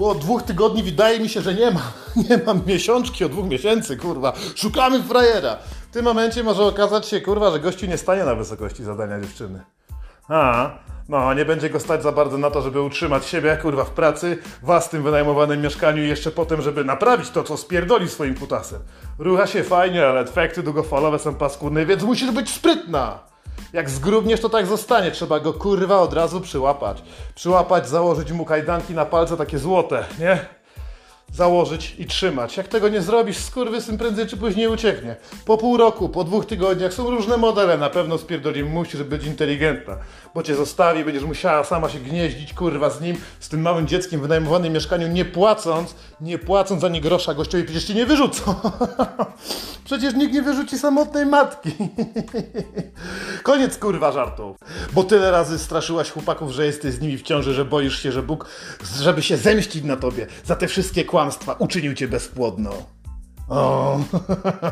Bo 0.00 0.10
od 0.10 0.18
dwóch 0.18 0.42
tygodni 0.42 0.82
wydaje 0.82 1.20
mi 1.20 1.28
się, 1.28 1.42
że 1.42 1.54
nie 1.54 1.70
ma. 1.70 1.80
Nie 2.30 2.38
mam 2.46 2.62
miesiączki 2.66 3.24
od 3.24 3.32
dwóch 3.32 3.46
miesięcy, 3.46 3.96
kurwa. 3.96 4.32
Szukamy 4.54 5.02
frajera. 5.02 5.56
W 5.90 5.92
tym 5.92 6.04
momencie 6.04 6.42
może 6.42 6.62
okazać 6.62 7.06
się, 7.06 7.20
kurwa, 7.20 7.50
że 7.50 7.60
gościu 7.60 7.86
nie 7.86 7.96
stanie 7.96 8.24
na 8.24 8.34
wysokości 8.34 8.84
zadania 8.84 9.20
dziewczyny. 9.20 9.60
A, 10.28 10.70
no, 11.08 11.34
nie 11.34 11.44
będzie 11.44 11.70
go 11.70 11.80
stać 11.80 12.02
za 12.02 12.12
bardzo 12.12 12.38
na 12.38 12.50
to, 12.50 12.62
żeby 12.62 12.82
utrzymać 12.82 13.26
siebie, 13.26 13.58
kurwa, 13.62 13.84
w 13.84 13.90
pracy, 13.90 14.38
was 14.62 14.86
w 14.86 14.90
tym 14.90 15.02
wynajmowanym 15.02 15.62
mieszkaniu 15.62 16.04
i 16.04 16.08
jeszcze 16.08 16.30
potem, 16.30 16.62
żeby 16.62 16.84
naprawić 16.84 17.30
to, 17.30 17.42
co 17.42 17.56
spierdoli 17.56 18.08
swoim 18.08 18.34
kutasem. 18.34 18.80
Rucha 19.18 19.46
się 19.46 19.64
fajnie, 19.64 20.06
ale 20.06 20.20
efekty 20.20 20.62
długofalowe 20.62 21.18
są 21.18 21.34
paskudne, 21.34 21.86
więc 21.86 22.02
musisz 22.02 22.30
być 22.30 22.50
sprytna. 22.50 23.29
Jak 23.72 23.90
zgrubniesz, 23.90 24.40
to 24.40 24.48
tak 24.48 24.66
zostanie. 24.66 25.10
Trzeba 25.10 25.40
go, 25.40 25.52
kurwa, 25.52 26.00
od 26.00 26.12
razu 26.12 26.40
przyłapać. 26.40 27.02
Przyłapać, 27.34 27.88
założyć 27.88 28.32
mu 28.32 28.44
kajdanki 28.44 28.94
na 28.94 29.04
palce 29.04 29.36
takie 29.36 29.58
złote, 29.58 30.04
nie? 30.18 30.60
założyć 31.34 31.94
i 31.98 32.06
trzymać. 32.06 32.56
Jak 32.56 32.68
tego 32.68 32.88
nie 32.88 33.00
zrobisz, 33.00 33.36
skurwysyn 33.36 33.98
prędzej 33.98 34.26
czy 34.26 34.36
później 34.36 34.68
ucieknie. 34.68 35.16
Po 35.44 35.58
pół 35.58 35.76
roku, 35.76 36.08
po 36.08 36.24
dwóch 36.24 36.46
tygodniach 36.46 36.94
są 36.94 37.10
różne 37.10 37.36
modele, 37.36 37.78
na 37.78 37.90
pewno 37.90 38.18
spierdoli 38.18 38.64
musisz 38.64 39.02
być 39.02 39.24
inteligentna, 39.24 39.96
bo 40.34 40.42
cię 40.42 40.54
zostawi, 40.54 41.04
będziesz 41.04 41.24
musiała 41.24 41.64
sama 41.64 41.88
się 41.88 41.98
gnieździć, 41.98 42.54
kurwa, 42.54 42.90
z 42.90 43.00
nim, 43.00 43.16
z 43.40 43.48
tym 43.48 43.62
małym 43.62 43.86
dzieckiem 43.86 44.20
w 44.20 44.22
wynajmowanym 44.22 44.72
mieszkaniu, 44.72 45.08
nie 45.08 45.24
płacąc, 45.24 45.94
nie 46.20 46.38
płacąc 46.38 46.84
ani 46.84 47.00
grosza 47.00 47.34
gościowi, 47.34 47.64
przecież 47.64 47.84
cię 47.84 47.94
nie 47.94 48.06
wyrzucą. 48.06 48.54
przecież 49.90 50.14
nikt 50.14 50.34
nie 50.34 50.42
wyrzuci 50.42 50.78
samotnej 50.78 51.26
matki. 51.26 51.70
Koniec 53.42 53.78
kurwa 53.78 54.12
żartów. 54.12 54.56
Bo 54.92 55.04
tyle 55.04 55.30
razy 55.30 55.58
straszyłaś 55.58 56.10
chłopaków, 56.10 56.50
że 56.50 56.66
jesteś 56.66 56.94
z 56.94 57.00
nimi 57.00 57.18
w 57.18 57.22
ciąży, 57.22 57.54
że 57.54 57.64
boisz 57.64 58.02
się, 58.02 58.12
że 58.12 58.22
Bóg, 58.22 58.48
żeby 59.00 59.22
się 59.22 59.36
zemścić 59.36 59.84
na 59.84 59.96
tobie 59.96 60.26
za 60.44 60.56
te 60.56 60.68
wszystkie 60.68 61.04
kłamstwa, 61.04 61.52
uczynił 61.52 61.94
cię 61.94 62.08
bezpłodną. 62.08 62.70
O, 63.50 64.00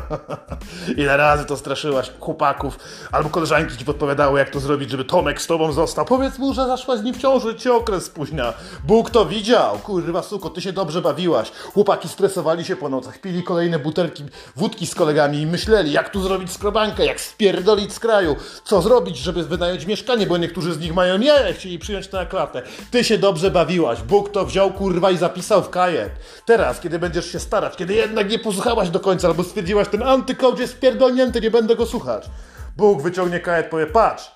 ile 0.97 1.17
razy 1.17 1.45
to 1.45 1.57
straszyłaś 1.57 2.11
chłopaków, 2.19 2.79
albo 3.11 3.29
koleżanki 3.29 3.77
ci 3.77 3.85
podpowiadały, 3.85 4.39
jak 4.39 4.49
to 4.49 4.59
zrobić, 4.59 4.89
żeby 4.91 5.05
Tomek 5.05 5.41
z 5.41 5.47
tobą 5.47 5.71
został. 5.71 6.05
Powiedz 6.05 6.37
mu, 6.37 6.53
że 6.53 6.67
zaszłaś 6.67 6.99
z 6.99 7.03
nim 7.03 7.13
w 7.13 7.17
ciąży, 7.17 7.55
ci 7.55 7.69
okres 7.69 8.05
spóźnia. 8.05 8.53
Bóg 8.83 9.09
to 9.09 9.25
widział. 9.25 9.79
Kurwa, 9.79 10.23
suko, 10.23 10.49
ty 10.49 10.61
się 10.61 10.73
dobrze 10.73 11.01
bawiłaś. 11.01 11.51
Chłopaki 11.73 12.07
stresowali 12.07 12.65
się 12.65 12.75
po 12.75 12.89
nocach, 12.89 13.21
pili 13.21 13.43
kolejne 13.43 13.79
butelki 13.79 14.23
wódki 14.55 14.87
z 14.87 14.95
kolegami 14.95 15.41
i 15.41 15.47
myśleli, 15.47 15.91
jak 15.91 16.09
tu 16.09 16.21
zrobić 16.21 16.51
skrobankę, 16.51 17.05
jak 17.05 17.21
spierdolić 17.21 17.93
z 17.93 17.99
kraju, 17.99 18.35
co 18.63 18.81
zrobić, 18.81 19.17
żeby 19.17 19.43
wynająć 19.43 19.85
mieszkanie, 19.85 20.27
bo 20.27 20.37
niektórzy 20.37 20.73
z 20.73 20.79
nich 20.79 20.93
mają 20.93 21.19
jaja, 21.19 21.53
chcieli 21.53 21.79
przyjąć 21.79 22.07
to 22.07 22.17
na 22.17 22.25
klatę. 22.25 22.61
Ty 22.91 23.03
się 23.03 23.17
dobrze 23.17 23.51
bawiłaś. 23.51 24.01
Bóg 24.01 24.31
to 24.31 24.45
wziął, 24.45 24.71
kurwa, 24.71 25.11
i 25.11 25.17
zapisał 25.17 25.63
w 25.63 25.69
kajet. 25.69 26.11
Teraz, 26.45 26.79
kiedy 26.79 26.99
będziesz 26.99 27.31
się 27.31 27.39
starać, 27.39 27.75
kiedy 27.75 27.93
jednak 27.93 28.29
nie 28.29 28.39
posłuchałaś 28.69 28.89
do 28.89 28.99
końca, 28.99 29.27
albo 29.27 29.43
stwierdziłaś, 29.43 29.87
ten 29.87 30.03
antykołcz 30.03 30.59
jest 30.59 30.79
pierdolnięty, 30.79 31.41
nie 31.41 31.51
będę 31.51 31.75
go 31.75 31.85
słuchać. 31.85 32.29
Bóg 32.77 33.01
wyciągnie 33.01 33.39
kajet, 33.39 33.69
powie, 33.69 33.87
patrz, 33.87 34.31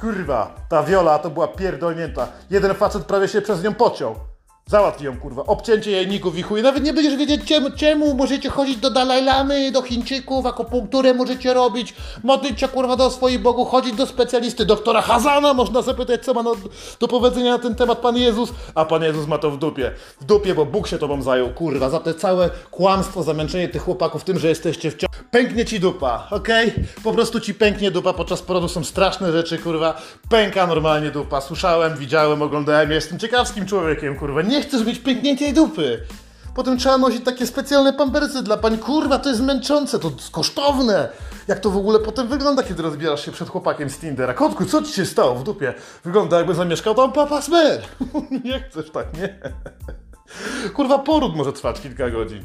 kurwa, 0.00 0.54
ta 0.68 0.82
Wiola 0.82 1.18
to 1.18 1.30
była 1.30 1.48
pierdolnięta. 1.48 2.28
Jeden 2.50 2.74
facet 2.74 3.04
prawie 3.04 3.28
się 3.28 3.42
przez 3.42 3.62
nią 3.62 3.74
pociął. 3.74 4.14
Załatw 4.66 5.02
ją, 5.02 5.16
kurwa. 5.16 5.42
Obcięcie 5.46 5.90
jajników 5.90 6.38
i 6.38 6.42
chuj. 6.42 6.62
Nawet 6.62 6.84
nie 6.84 6.92
będziesz 6.92 7.16
wiedzieć 7.16 7.44
czemu, 7.44 7.70
czemu. 7.70 8.14
Możecie 8.14 8.50
chodzić 8.50 8.76
do 8.76 8.90
Dalajlamy, 8.90 9.72
do 9.72 9.82
Chińczyków, 9.82 10.46
akupunkturę 10.46 11.14
możecie 11.14 11.54
robić, 11.54 11.94
modlić 12.22 12.60
się, 12.60 12.68
kurwa, 12.68 12.96
do 12.96 13.10
swoich 13.10 13.42
bogów, 13.42 13.68
chodzić 13.68 13.94
do 13.94 14.06
specjalisty, 14.06 14.64
doktora 14.64 15.02
Hazana, 15.02 15.54
można 15.54 15.82
zapytać, 15.82 16.24
co 16.24 16.34
ma 16.34 16.42
do 17.00 17.08
powiedzenia 17.08 17.52
na 17.52 17.58
ten 17.58 17.74
temat 17.74 17.98
Pan 17.98 18.16
Jezus, 18.16 18.50
a 18.74 18.84
Pan 18.84 19.02
Jezus 19.02 19.26
ma 19.26 19.38
to 19.38 19.50
w 19.50 19.58
dupie. 19.58 19.90
W 20.20 20.24
dupie, 20.24 20.54
bo 20.54 20.66
Bóg 20.66 20.86
się 20.86 20.98
tobą 20.98 21.22
zajął, 21.22 21.48
kurwa, 21.48 21.90
za 21.90 22.00
te 22.00 22.14
całe 22.14 22.50
kłamstwo, 22.70 23.22
zamęczenie 23.22 23.68
tych 23.68 23.82
chłopaków 23.82 24.24
tym, 24.24 24.38
że 24.38 24.48
jesteście 24.48 24.90
w 24.90 24.96
ciągu. 24.96 25.14
Pęknie 25.30 25.64
ci 25.64 25.80
dupa, 25.80 26.28
okej? 26.30 26.72
Po 27.04 27.12
prostu 27.12 27.40
ci 27.40 27.54
pęknie 27.54 27.90
dupa, 27.90 28.12
podczas 28.12 28.42
porodu 28.42 28.68
są 28.68 28.84
straszne 28.84 29.32
rzeczy, 29.32 29.58
kurwa. 29.58 30.02
Pęka 30.28 30.66
normalnie 30.66 31.10
dupa. 31.10 31.40
Słyszałem, 31.40 31.96
widziałem, 31.96 32.42
oglądałem, 32.42 32.90
jestem 32.90 33.18
ciekawskim 33.18 33.66
człowiekiem, 33.66 34.16
kurwa. 34.16 34.42
Nie 34.42 34.53
chcesz 34.62 34.84
mieć 34.84 34.98
pękniętej 34.98 35.52
dupy. 35.52 36.00
Potem 36.54 36.78
trzeba 36.78 36.98
nosić 36.98 37.24
takie 37.24 37.46
specjalne 37.46 37.92
pampersy 37.92 38.42
dla 38.42 38.56
pań. 38.56 38.78
Kurwa, 38.78 39.18
to 39.18 39.28
jest 39.28 39.40
męczące, 39.40 39.98
to 39.98 40.10
jest 40.10 40.30
kosztowne. 40.30 41.08
Jak 41.48 41.60
to 41.60 41.70
w 41.70 41.76
ogóle 41.76 41.98
potem 41.98 42.28
wygląda, 42.28 42.62
kiedy 42.62 42.82
rozbierasz 42.82 43.24
się 43.24 43.32
przed 43.32 43.48
chłopakiem 43.48 43.90
z 43.90 43.98
Tindera? 43.98 44.34
Kotku, 44.34 44.64
co 44.64 44.82
ci 44.82 44.92
się 44.92 45.06
stało 45.06 45.34
w 45.34 45.44
dupie? 45.44 45.74
Wygląda 46.04 46.38
jakby 46.38 46.54
zamieszkał 46.54 46.94
tam 46.94 47.12
papa 47.12 47.42
smer. 47.42 47.82
nie 48.44 48.60
chcesz 48.60 48.90
tak, 48.90 49.06
nie? 49.18 49.38
Kurwa, 50.74 50.98
poród 50.98 51.36
może 51.36 51.52
trwać 51.52 51.80
kilka 51.80 52.10
godzin. 52.10 52.44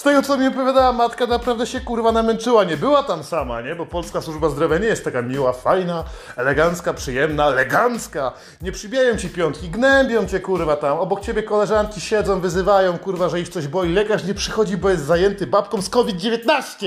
Z 0.00 0.02
tego, 0.02 0.22
co 0.22 0.38
mi 0.38 0.46
opowiadała 0.46 0.92
matka, 0.92 1.26
naprawdę 1.26 1.66
się 1.66 1.80
kurwa 1.80 2.12
namęczyła. 2.12 2.64
Nie 2.64 2.76
była 2.76 3.02
tam 3.02 3.24
sama, 3.24 3.60
nie? 3.60 3.74
Bo 3.74 3.86
polska 3.86 4.20
służba 4.20 4.48
zdrowia 4.48 4.78
nie 4.78 4.86
jest 4.86 5.04
taka 5.04 5.22
miła, 5.22 5.52
fajna, 5.52 6.04
elegancka, 6.36 6.94
przyjemna, 6.94 7.46
elegancka. 7.46 8.32
Nie 8.62 8.72
przybijają 8.72 9.16
ci 9.16 9.28
piątki, 9.28 9.68
gnębią 9.68 10.26
cię 10.26 10.40
kurwa 10.40 10.76
tam. 10.76 10.98
Obok 10.98 11.20
ciebie 11.20 11.42
koleżanki 11.42 12.00
siedzą, 12.00 12.40
wyzywają 12.40 12.98
kurwa, 12.98 13.28
że 13.28 13.40
ich 13.40 13.48
coś 13.48 13.68
boi. 13.68 13.92
Lekarz 13.92 14.24
nie 14.24 14.34
przychodzi, 14.34 14.76
bo 14.76 14.90
jest 14.90 15.04
zajęty 15.04 15.46
babką 15.46 15.82
z 15.82 15.90
COVID-19 15.90 16.86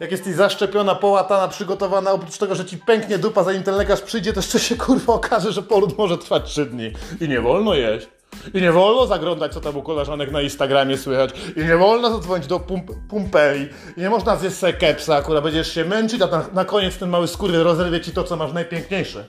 jak 0.00 0.12
jesteś 0.12 0.34
zaszczepiona, 0.34 0.94
połatana, 0.94 1.48
przygotowana, 1.48 2.12
oprócz 2.12 2.38
tego, 2.38 2.54
że 2.54 2.64
ci 2.64 2.78
pęknie 2.78 3.18
dupa, 3.18 3.44
zanim 3.44 3.62
ten 3.62 3.74
lekarz 3.74 4.00
przyjdzie, 4.00 4.32
to 4.32 4.38
jeszcze 4.38 4.60
się 4.60 4.76
kurwa 4.76 5.12
okaże, 5.12 5.52
że 5.52 5.62
poród 5.62 5.98
może 5.98 6.18
trwać 6.18 6.50
3 6.50 6.66
dni. 6.66 6.92
I 7.20 7.28
nie 7.28 7.40
wolno 7.40 7.74
jeść. 7.74 8.08
I 8.54 8.62
nie 8.62 8.72
wolno 8.72 9.06
zaglądać, 9.06 9.54
co 9.54 9.60
tam 9.60 9.76
u 9.76 9.82
koleżanek 9.82 10.30
na 10.30 10.42
Instagramie 10.42 10.98
słychać. 10.98 11.30
I 11.56 11.60
nie 11.60 11.76
wolno 11.76 12.10
zadzwonić 12.10 12.46
do 12.46 12.60
pump 12.60 12.90
pumpeli. 13.08 13.68
I 13.96 14.00
nie 14.00 14.10
można 14.10 14.36
zjeść 14.36 14.56
sobie 14.56 14.72
kepsa, 14.72 15.16
akurat 15.16 15.44
będziesz 15.44 15.74
się 15.74 15.84
męczyć, 15.84 16.22
a 16.22 16.26
na, 16.26 16.44
na 16.52 16.64
koniec 16.64 16.98
ten 16.98 17.08
mały 17.08 17.28
skóry 17.28 17.62
rozerwie 17.62 18.00
ci 18.00 18.12
to, 18.12 18.24
co 18.24 18.36
masz 18.36 18.52
najpiękniejsze. 18.52 19.24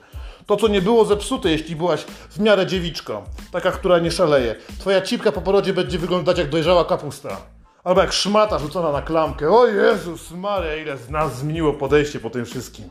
To, 0.46 0.58
co 0.58 0.68
nie 0.68 0.82
było 0.82 1.06
zepsute, 1.06 1.50
jeśli 1.50 1.76
byłaś 1.76 2.06
w 2.30 2.40
miarę 2.40 2.68
dziewiczką. 2.68 3.24
Taka, 3.52 3.72
która 3.72 4.00
nie 4.00 4.12
szaleje. 4.12 4.56
Twoja 4.80 5.02
cipka 5.02 5.32
po 5.32 5.42
porodzie 5.42 5.74
będzie 5.74 6.00
wyglądać 6.00 6.38
jak 6.38 6.50
dojrzała 6.50 6.86
kapusta. 6.86 7.38
Albo 7.84 8.02
jak 8.02 8.14
szmata 8.14 8.60
rzucona 8.60 8.92
na 8.92 9.02
klamkę. 9.02 9.50
O 9.50 9.68
Jezus 9.68 10.32
Maria, 10.32 10.76
ile 10.76 10.98
z 10.98 11.10
nas 11.10 11.38
zmieniło 11.38 11.74
podejście 11.74 12.20
po 12.20 12.30
tym 12.30 12.46
wszystkim. 12.46 12.90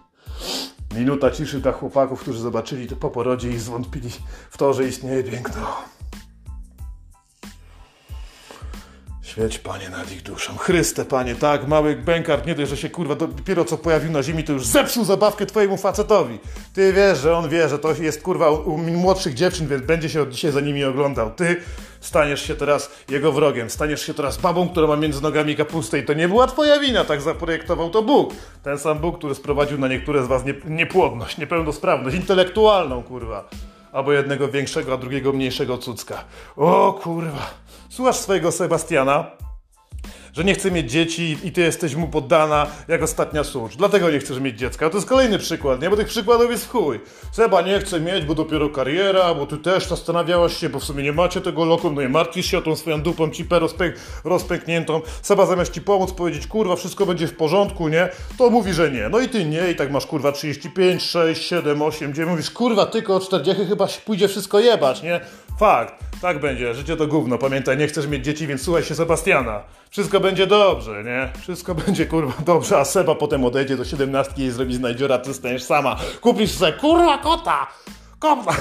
Minuta 0.94 1.30
ciszy 1.30 1.60
dla 1.60 1.72
chłopaków, 1.72 2.20
którzy 2.20 2.40
zobaczyli 2.40 2.86
to 2.86 2.96
po 2.96 3.10
porodzie 3.10 3.48
i 3.48 3.58
zwątpili 3.58 4.10
w 4.50 4.58
to, 4.58 4.72
że 4.72 4.84
istnieje 4.84 5.24
piękno. 5.24 5.76
Świeć, 9.32 9.58
Panie, 9.58 9.90
nad 9.90 10.12
ich 10.12 10.22
duszą. 10.22 10.56
Chryste, 10.56 11.04
Panie, 11.04 11.34
tak, 11.34 11.68
mały 11.68 11.96
bękart, 11.96 12.46
nie 12.46 12.54
dość, 12.54 12.70
że 12.70 12.76
się 12.76 12.90
kurwa 12.90 13.14
dopiero 13.14 13.64
co 13.64 13.78
pojawił 13.78 14.10
na 14.12 14.22
ziemi, 14.22 14.44
to 14.44 14.52
już 14.52 14.66
zepsuł 14.66 15.04
zabawkę 15.04 15.46
twojemu 15.46 15.76
facetowi. 15.76 16.38
Ty 16.74 16.92
wiesz, 16.92 17.18
że 17.18 17.36
on 17.36 17.48
wie, 17.48 17.68
że 17.68 17.78
to 17.78 17.92
jest 17.92 18.22
kurwa 18.22 18.50
u, 18.50 18.78
młodszych 18.78 19.34
dziewczyn, 19.34 19.68
więc 19.68 19.82
będzie 19.82 20.08
się 20.08 20.22
od 20.22 20.30
dzisiaj 20.30 20.52
za 20.52 20.60
nimi 20.60 20.84
oglądał. 20.84 21.30
Ty 21.30 21.56
staniesz 22.00 22.42
się 22.42 22.54
teraz 22.54 22.90
jego 23.10 23.32
wrogiem, 23.32 23.70
staniesz 23.70 24.06
się 24.06 24.14
teraz 24.14 24.38
babą, 24.38 24.68
która 24.68 24.86
ma 24.86 24.96
między 24.96 25.22
nogami 25.22 25.56
kapustę 25.56 25.98
i 25.98 26.04
to 26.04 26.14
nie 26.14 26.28
była 26.28 26.46
twoja 26.46 26.80
wina, 26.80 27.04
tak 27.04 27.20
zaprojektował 27.22 27.90
to 27.90 28.02
Bóg. 28.02 28.34
Ten 28.62 28.78
sam 28.78 28.98
Bóg, 28.98 29.18
który 29.18 29.34
sprowadził 29.34 29.78
na 29.78 29.88
niektóre 29.88 30.24
z 30.24 30.26
was 30.26 30.44
nie, 30.44 30.54
niepłodność, 30.64 31.38
niepełnosprawność, 31.38 32.16
intelektualną, 32.16 33.02
kurwa. 33.02 33.48
Albo 33.92 34.12
jednego 34.12 34.48
większego, 34.48 34.92
a 34.92 34.96
drugiego 34.96 35.32
mniejszego 35.32 35.78
cucka. 35.78 36.24
O 36.56 37.00
kurwa. 37.02 37.50
Słuchasz 37.88 38.16
swojego 38.16 38.52
Sebastiana, 38.52 39.30
że 40.32 40.44
nie 40.44 40.54
chce 40.54 40.70
mieć 40.70 40.90
dzieci 40.90 41.38
i 41.44 41.52
ty 41.52 41.60
jesteś 41.60 41.94
mu 41.94 42.08
poddana 42.08 42.66
jak 42.88 43.02
ostatnia 43.02 43.44
służb. 43.44 43.78
Dlatego 43.78 44.10
nie 44.10 44.18
chcesz 44.18 44.40
mieć 44.40 44.58
dziecka. 44.58 44.90
To 44.90 44.96
jest 44.96 45.08
kolejny 45.08 45.38
przykład, 45.38 45.82
nie? 45.82 45.90
Bo 45.90 45.96
tych 45.96 46.08
przykładów 46.08 46.50
jest 46.50 46.68
chuj. 46.68 47.00
Seba 47.32 47.62
nie 47.62 47.78
chce 47.78 48.00
mieć, 48.00 48.24
bo 48.24 48.34
dopiero 48.34 48.68
kariera, 48.68 49.34
bo 49.34 49.46
ty 49.46 49.58
też 49.58 49.86
zastanawiałaś 49.86 50.56
się, 50.56 50.68
bo 50.68 50.80
w 50.80 50.84
sumie 50.84 51.02
nie 51.02 51.12
macie 51.12 51.40
tego 51.40 51.64
lokum, 51.64 51.94
no 51.94 52.02
i 52.02 52.08
martwisz 52.08 52.46
się 52.46 52.58
o 52.58 52.62
tą 52.62 52.76
swoją 52.76 53.02
dupą 53.02 53.30
cipę 53.30 53.58
rozpęk 53.58 53.94
rozpękniętą. 54.24 55.00
Seba 55.22 55.46
zamiast 55.46 55.72
ci 55.72 55.80
pomóc, 55.80 56.12
powiedzieć, 56.12 56.46
kurwa, 56.46 56.76
wszystko 56.76 57.06
będzie 57.06 57.26
w 57.26 57.36
porządku, 57.36 57.88
nie? 57.88 58.08
To 58.38 58.50
mówi, 58.50 58.72
że 58.72 58.90
nie. 58.90 59.08
No 59.08 59.20
i 59.20 59.28
ty 59.28 59.44
nie 59.44 59.70
i 59.70 59.74
tak 59.74 59.90
masz, 59.90 60.06
kurwa, 60.06 60.32
35, 60.32 61.02
6, 61.02 61.42
7, 61.48 61.82
8, 61.82 62.14
9. 62.14 62.30
Mówisz, 62.30 62.50
kurwa, 62.50 62.86
tylko 62.86 63.16
o 63.16 63.20
40 63.20 63.66
chyba 63.66 63.86
pójdzie 64.04 64.28
wszystko 64.28 64.60
jebać, 64.60 65.02
nie? 65.02 65.20
Fakt. 65.58 66.11
Tak 66.22 66.40
będzie, 66.40 66.74
życie 66.74 66.96
to 66.96 67.06
gówno. 67.06 67.38
Pamiętaj, 67.38 67.76
nie 67.76 67.86
chcesz 67.86 68.06
mieć 68.06 68.24
dzieci, 68.24 68.46
więc 68.46 68.62
słuchaj 68.62 68.84
się 68.84 68.94
Sebastiana. 68.94 69.62
Wszystko 69.90 70.20
będzie 70.20 70.46
dobrze, 70.46 71.04
nie? 71.04 71.40
Wszystko 71.40 71.74
będzie 71.74 72.06
kurwa 72.06 72.32
dobrze, 72.46 72.78
a 72.78 72.84
Seba 72.84 73.14
potem 73.14 73.44
odejdzie 73.44 73.76
do 73.76 73.84
17 73.84 74.32
i 74.46 74.50
zrobi 74.50 74.74
znajdziora, 74.74 75.18
ty 75.18 75.34
staniesz 75.34 75.62
sama. 75.62 75.96
Kupisz 76.20 76.50
sobie 76.50 76.72
kurwa 76.72 77.18
kota! 77.18 77.66
Kota! 78.18 78.52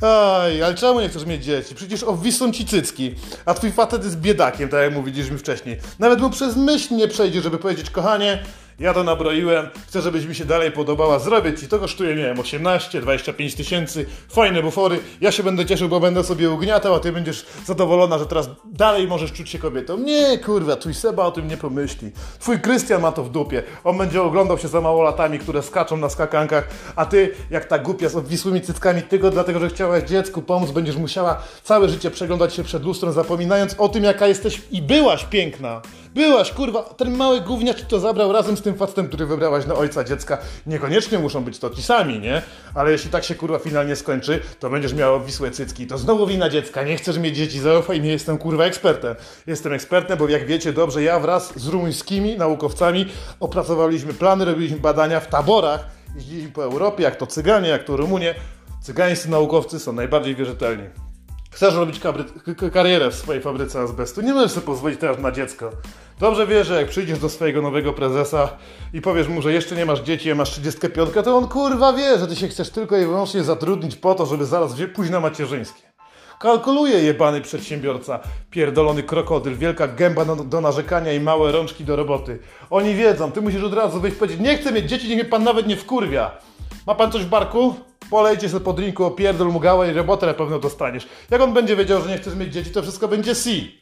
Aj, 0.00 0.62
ale 0.64 0.74
czemu 0.74 1.00
nie 1.00 1.08
chcesz 1.08 1.26
mieć 1.26 1.44
dzieci? 1.44 1.74
Przecież 1.74 2.02
obwisą 2.02 2.52
ci 2.52 2.66
cycki, 2.66 3.14
a 3.44 3.54
twój 3.54 3.72
facet 3.72 4.04
jest 4.04 4.20
biedakiem, 4.20 4.68
tak 4.68 4.80
jak 4.80 4.94
mówiliśmy 4.94 5.38
wcześniej. 5.38 5.76
Nawet 5.98 6.20
mu 6.20 6.30
przez 6.30 6.56
myśl 6.56 6.96
nie 6.96 7.08
przejdzie, 7.08 7.40
żeby 7.40 7.58
powiedzieć, 7.58 7.90
kochanie, 7.90 8.42
ja 8.78 8.94
to 8.94 9.04
nabroiłem, 9.04 9.68
chcę, 9.86 10.02
żebyś 10.02 10.26
mi 10.26 10.34
się 10.34 10.44
dalej 10.44 10.72
podobała, 10.72 11.18
zrobię 11.18 11.54
ci, 11.54 11.68
to 11.68 11.78
kosztuje, 11.78 12.14
nie 12.14 12.22
wiem, 12.22 12.40
18, 12.40 13.00
25 13.00 13.54
tysięcy, 13.54 14.06
fajne 14.28 14.62
bufory, 14.62 14.98
ja 15.20 15.32
się 15.32 15.42
będę 15.42 15.66
cieszył, 15.66 15.88
bo 15.88 16.00
będę 16.00 16.24
sobie 16.24 16.50
ugniatał, 16.50 16.94
a 16.94 17.00
ty 17.00 17.12
będziesz 17.12 17.46
zadowolona, 17.66 18.18
że 18.18 18.26
teraz 18.26 18.48
dalej 18.64 19.06
możesz 19.06 19.32
czuć 19.32 19.50
się 19.50 19.58
kobietą. 19.58 19.98
Nie, 19.98 20.38
kurwa, 20.38 20.76
twój 20.76 20.94
Seba 20.94 21.24
o 21.24 21.30
tym 21.30 21.48
nie 21.48 21.56
pomyśli. 21.56 22.10
Twój 22.38 22.60
Krystian 22.60 23.02
ma 23.02 23.12
to 23.12 23.24
w 23.24 23.30
dupie, 23.30 23.62
on 23.84 23.98
będzie 23.98 24.22
oglądał 24.22 24.58
się 24.58 24.68
za 24.68 24.80
małolatami, 24.80 25.38
które 25.38 25.62
skaczą 25.62 25.96
na 25.96 26.08
skakankach, 26.08 26.68
a 26.96 27.06
ty, 27.06 27.34
jak 27.50 27.64
ta 27.64 27.78
głupia 27.78 28.08
z 28.08 28.16
obwisłymi 28.16 28.60
cyckami, 28.60 29.02
tylko 29.02 29.30
dlatego, 29.30 29.60
że 29.60 29.68
chciałaś 29.68 30.02
dziecku 30.02 30.42
pomóc, 30.42 30.70
będziesz 30.70 30.96
musiała 30.96 31.42
całe 31.64 31.88
życie 31.88 32.10
przeglądać 32.10 32.54
się 32.54 32.64
przed 32.64 32.82
lustrem, 32.82 33.12
zapominając 33.12 33.74
o 33.78 33.88
tym, 33.88 34.04
jaka 34.04 34.26
jesteś 34.26 34.62
i 34.70 34.82
byłaś 34.82 35.24
piękna. 35.24 35.82
Byłaś, 36.16 36.52
kurwa, 36.52 36.82
ten 36.82 37.16
mały 37.16 37.40
gówniacz 37.40 37.82
to 37.82 38.00
zabrał 38.00 38.32
razem 38.32 38.56
z 38.56 38.62
tym 38.62 38.76
facetem, 38.76 39.08
który 39.08 39.26
wybrałaś 39.26 39.66
na 39.66 39.74
ojca 39.74 40.04
dziecka. 40.04 40.38
Niekoniecznie 40.66 41.18
muszą 41.18 41.44
być 41.44 41.58
to 41.58 41.70
ci 41.70 41.82
sami, 41.82 42.20
nie? 42.20 42.42
Ale 42.74 42.92
jeśli 42.92 43.10
tak 43.10 43.24
się, 43.24 43.34
kurwa, 43.34 43.58
finalnie 43.58 43.96
skończy, 43.96 44.40
to 44.60 44.70
będziesz 44.70 44.94
miała 44.94 45.20
wisłe 45.20 45.50
cycki. 45.50 45.86
To 45.86 45.98
znowu 45.98 46.26
wina 46.26 46.48
dziecka. 46.48 46.82
Nie 46.82 46.96
chcesz 46.96 47.18
mieć 47.18 47.36
dzieci, 47.36 47.60
zaufaj 47.60 48.00
mi, 48.00 48.08
jestem, 48.08 48.38
kurwa, 48.38 48.64
ekspertem. 48.64 49.14
Jestem 49.46 49.72
ekspertem, 49.72 50.18
bo 50.18 50.28
jak 50.28 50.46
wiecie 50.46 50.72
dobrze, 50.72 51.02
ja 51.02 51.20
wraz 51.20 51.58
z 51.58 51.66
rumuńskimi 51.66 52.36
naukowcami 52.36 53.06
opracowaliśmy 53.40 54.14
plany, 54.14 54.44
robiliśmy 54.44 54.78
badania 54.78 55.20
w 55.20 55.28
taborach, 55.28 55.86
jeździliśmy 56.14 56.50
po 56.50 56.64
Europie, 56.64 57.02
jak 57.02 57.16
to 57.16 57.26
Cyganie, 57.26 57.68
jak 57.68 57.84
to 57.84 57.96
Rumunie. 57.96 58.34
Cygańscy 58.82 59.30
naukowcy 59.30 59.78
są 59.78 59.92
najbardziej 59.92 60.34
wierzytelni. 60.36 60.84
Chcesz 61.50 61.74
robić 61.74 62.00
karierę 62.72 63.10
w 63.10 63.14
swojej 63.14 63.42
fabryce 63.42 63.80
azbestu, 63.80 64.20
nie 64.20 64.34
możesz 64.34 64.52
sobie 64.52 64.66
pozwolić 64.66 65.00
teraz 65.00 65.18
na 65.18 65.32
dziecko. 65.32 65.70
Dobrze 66.18 66.46
wiesz, 66.46 66.66
że 66.66 66.80
jak 66.80 66.88
przyjdziesz 66.88 67.18
do 67.18 67.28
swojego 67.28 67.62
nowego 67.62 67.92
prezesa 67.92 68.48
i 68.92 69.00
powiesz 69.00 69.28
mu, 69.28 69.42
że 69.42 69.52
jeszcze 69.52 69.76
nie 69.76 69.86
masz 69.86 70.00
dzieci, 70.00 70.30
a 70.30 70.34
masz 70.34 70.50
35, 70.50 71.10
to 71.24 71.36
on 71.36 71.48
kurwa 71.48 71.92
wie, 71.92 72.18
że 72.18 72.26
ty 72.26 72.36
się 72.36 72.48
chcesz 72.48 72.70
tylko 72.70 72.98
i 72.98 73.00
wyłącznie 73.00 73.42
zatrudnić 73.42 73.96
po 73.96 74.14
to, 74.14 74.26
żeby 74.26 74.46
zaraz 74.46 74.74
pójść 74.94 75.10
na 75.10 75.20
macierzyńskie. 75.20 75.82
Kalkuluje 76.38 77.02
jebany 77.02 77.40
przedsiębiorca, 77.40 78.20
pierdolony 78.50 79.02
krokodyl, 79.02 79.56
wielka 79.56 79.88
gęba 79.88 80.24
do, 80.24 80.36
do, 80.36 80.60
narzekania 80.60 81.12
i 81.12 81.20
małe 81.20 81.52
rączki 81.52 81.84
do 81.84 81.96
roboty. 81.96 82.38
Oni 82.70 82.94
wiedzą, 82.94 83.32
ty 83.32 83.42
musisz 83.42 83.62
od 83.62 83.74
razu 83.74 84.00
wyjść 84.00 84.16
powiedzieć, 84.16 84.40
nie 84.40 84.58
chcę 84.58 84.72
mieć 84.72 84.90
dzieci, 84.90 85.08
niech 85.08 85.16
mnie 85.16 85.24
pan 85.24 85.44
nawet 85.44 85.66
nie 85.66 85.76
wkurwia. 85.76 86.30
Ma 86.86 86.94
pan 86.94 87.12
coś 87.12 87.22
w 87.22 87.28
barku? 87.28 87.74
Polejcie 88.10 88.48
sobie 88.48 88.64
po 88.64 88.72
drinku, 88.72 89.04
opierdol 89.04 89.48
mu 89.48 89.60
gałę 89.60 89.90
i 89.90 89.92
robotę 89.92 90.26
na 90.26 90.34
pewno 90.34 90.58
dostaniesz. 90.58 91.06
Jak 91.30 91.40
on 91.40 91.52
będzie 91.52 91.76
wiedział, 91.76 92.02
że 92.02 92.08
nie 92.08 92.18
chcesz 92.18 92.34
mieć 92.34 92.52
dzieci, 92.52 92.70
to 92.70 92.82
wszystko 92.82 93.08
będzie 93.08 93.34
si. 93.34 93.80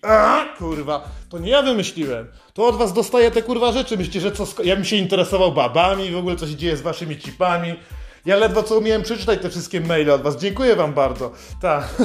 Kurwa, 0.58 1.08
to 1.28 1.38
nie 1.38 1.50
ja 1.50 1.62
wymyśliłem. 1.62 2.26
To 2.54 2.66
od 2.66 2.76
was 2.76 2.92
dostaję 2.92 3.30
te 3.30 3.42
kurwa 3.42 3.72
rzeczy. 3.72 3.96
Myślicie, 3.96 4.20
że 4.20 4.32
co, 4.32 4.46
ja 4.64 4.76
bym 4.76 4.84
się 4.84 4.96
interesował 4.96 5.52
babami, 5.52 6.10
w 6.10 6.16
ogóle 6.16 6.36
co 6.36 6.46
się 6.46 6.56
dzieje 6.56 6.76
z 6.76 6.82
waszymi 6.82 7.18
cipami. 7.18 7.74
Ja 8.26 8.36
ledwo 8.36 8.62
co 8.62 8.78
umiałem 8.78 9.02
przeczytać 9.02 9.42
te 9.42 9.50
wszystkie 9.50 9.80
maile 9.80 10.10
od 10.10 10.22
was. 10.22 10.36
Dziękuję 10.36 10.76
wam 10.76 10.94
bardzo. 10.94 11.32
Tak. 11.60 11.88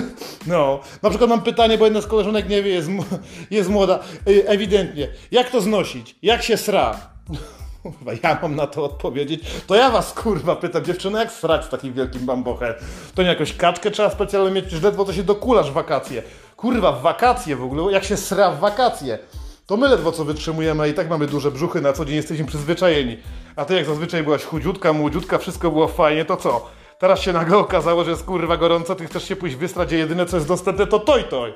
No. 0.48 0.80
Na 1.02 1.10
przykład 1.10 1.30
mam 1.30 1.42
pytanie, 1.42 1.78
bo 1.78 1.86
jedna 1.86 2.02
z 2.02 2.08
koleżanek 2.08 2.50
nie 2.50 2.64
wie, 2.64 2.72
jest, 2.72 2.90
jest 3.52 3.70
młoda. 3.70 4.00
Ewidentnie. 4.26 5.08
Jak 5.32 5.50
to 5.50 5.62
znosić? 5.62 6.16
Jak 6.22 6.44
się 6.44 6.58
sra? 6.58 7.00
Kurwa, 7.98 8.12
ja 8.24 8.40
mam 8.42 8.56
na 8.56 8.68
to 8.68 8.84
odpowiedzieć. 8.84 9.42
To 9.68 9.76
ja 9.76 9.90
was 9.92 10.14
kurwa 10.14 10.56
pytam, 10.56 10.86
dziewczyny, 10.86 11.20
jak 11.20 11.32
srać 11.32 11.66
z 11.66 11.70
takim 11.70 11.94
wielkim 11.94 12.26
bambochem? 12.26 12.74
To 13.16 13.22
nie 13.22 13.30
jakąś 13.30 13.58
kaczkę 13.58 13.92
trzeba 13.92 14.10
specjalnie 14.10 14.52
mieć, 14.52 14.72
już 14.74 14.82
ledwo 14.82 15.06
to 15.06 15.14
się 15.14 15.24
dokulasz 15.24 15.72
w 15.72 15.74
wakacje. 15.74 16.24
Kurwa, 16.58 16.92
w 16.92 17.02
wakacje 17.02 17.56
w 17.56 17.64
ogóle, 17.64 17.92
jak 17.92 18.04
się 18.04 18.18
sra 18.18 18.52
w 18.52 18.60
wakacje? 18.60 19.20
To 19.66 19.78
my 19.78 19.88
ledwo 19.88 20.12
co 20.12 20.26
wytrzymujemy, 20.26 20.84
a 20.84 20.88
i 20.88 20.94
tak 20.94 21.10
mamy 21.10 21.28
duże 21.28 21.52
brzuchy, 21.52 21.82
na 21.82 21.94
co 21.94 22.06
dzień 22.06 22.16
jesteśmy 22.16 22.46
przyzwyczajeni. 22.46 23.18
A 23.56 23.66
ty 23.66 23.76
jak 23.76 23.86
zazwyczaj 23.86 24.24
byłaś 24.24 24.44
chudziutka, 24.44 24.94
młodziutka, 24.94 25.38
wszystko 25.38 25.72
było 25.72 25.88
fajnie, 25.88 26.26
to 26.26 26.38
co? 26.38 26.70
Teraz 27.00 27.20
się 27.20 27.34
nagle 27.34 27.58
okazało, 27.58 28.04
że 28.04 28.12
jest 28.12 28.24
kurwa 28.24 28.58
gorąco, 28.58 28.96
ty 28.96 29.06
chcesz 29.06 29.28
się 29.28 29.36
pójść 29.36 29.56
wystrać, 29.56 29.88
gdzie 29.88 29.98
jedyne 29.98 30.26
co 30.26 30.38
jest 30.38 30.48
dostępne 30.48 30.88
to 30.88 31.00
toj 31.00 31.24
toj. 31.24 31.54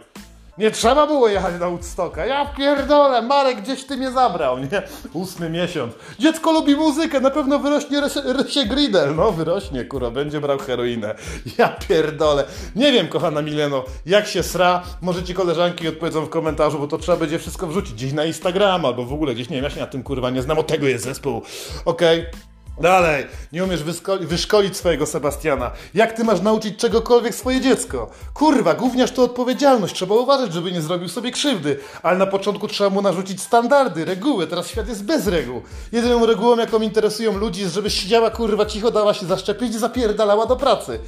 Nie 0.58 0.72
trzeba 0.72 1.08
było 1.08 1.28
jechać 1.28 1.60
na 1.60 1.70
Woodstocka. 1.70 2.26
Ja 2.26 2.46
pierdolę, 2.46 3.22
Marek 3.22 3.62
gdzieś 3.62 3.84
ty 3.84 3.98
mnie 3.98 4.12
zabrał, 4.12 4.60
nie? 4.60 4.82
Ósmy 5.14 5.50
miesiąc. 5.50 5.94
Dziecko 6.20 6.52
lubi 6.52 6.76
muzykę, 6.76 7.20
na 7.20 7.30
pewno 7.30 7.60
wyrośnie 7.60 8.02
Rysie 8.26 8.66
Gridel. 8.66 9.16
No 9.16 9.32
wyrośnie, 9.32 9.86
kurwa, 9.86 10.12
będzie 10.12 10.42
brał 10.42 10.58
heroinę. 10.58 11.16
Ja 11.58 11.70
pierdolę. 11.70 12.46
Nie 12.76 12.92
wiem, 12.92 13.08
kochana 13.08 13.42
Mileno, 13.42 13.84
jak 14.06 14.28
się 14.28 14.44
sra. 14.44 14.84
Może 15.02 15.24
ci 15.24 15.34
koleżanki 15.34 15.88
odpowiedzą 15.88 16.26
w 16.26 16.30
komentarzu, 16.30 16.80
bo 16.80 16.88
to 16.88 16.98
trzeba 16.98 17.18
będzie 17.18 17.40
wszystko 17.40 17.68
wrzucić 17.68 17.94
gdzieś 17.94 18.14
na 18.14 18.26
Instagram 18.26 18.86
albo 18.86 19.06
w 19.06 19.14
ogóle 19.14 19.34
gdzieś, 19.34 19.50
nie 19.50 19.56
wiem, 19.56 19.64
ja 19.64 19.70
się 19.70 19.80
na 19.80 19.88
tym 19.88 20.04
kurwa 20.04 20.30
nie 20.30 20.42
znam, 20.42 20.60
o 20.60 20.64
tego 20.64 20.88
jest 20.88 21.04
zespół. 21.04 21.42
Okej. 21.86 22.20
Okay. 22.20 22.53
Dalej, 22.82 23.26
nie 23.52 23.64
umiesz 23.64 23.84
wyszkolić 24.22 24.78
swojego 24.78 25.06
Sebastiana. 25.06 25.72
Jak 25.94 26.14
ty 26.14 26.24
masz 26.24 26.42
nauczyć 26.42 26.78
czegokolwiek 26.78 27.36
swoje 27.36 27.62
dziecko? 27.62 28.10
Kurwa, 28.34 28.74
gówniarz 28.74 29.12
to 29.12 29.24
odpowiedzialność. 29.24 29.96
Trzeba 29.96 30.16
uważać, 30.16 30.54
żeby 30.54 30.72
nie 30.72 30.82
zrobił 30.82 31.10
sobie 31.10 31.32
krzywdy. 31.32 31.80
Ale 32.04 32.18
na 32.18 32.26
początku 32.26 32.68
trzeba 32.68 32.90
mu 32.90 33.02
narzucić 33.02 33.42
standardy, 33.42 34.06
reguły. 34.06 34.48
Teraz 34.48 34.68
świat 34.68 34.88
jest 34.90 35.04
bez 35.04 35.28
reguł. 35.28 35.62
Jedyną 35.92 36.26
regułą, 36.26 36.58
jaką 36.58 36.82
interesują 36.82 37.38
ludzi, 37.38 37.62
jest, 37.62 37.74
żebyś 37.74 37.94
siedziała 37.94 38.30
kurwa 38.30 38.66
cicho, 38.66 38.92
dała 38.92 39.14
się 39.14 39.26
zaszczepić 39.26 39.76
i 39.76 39.80
zapierdalała 39.80 40.46
do 40.46 40.56
pracy. 40.56 41.00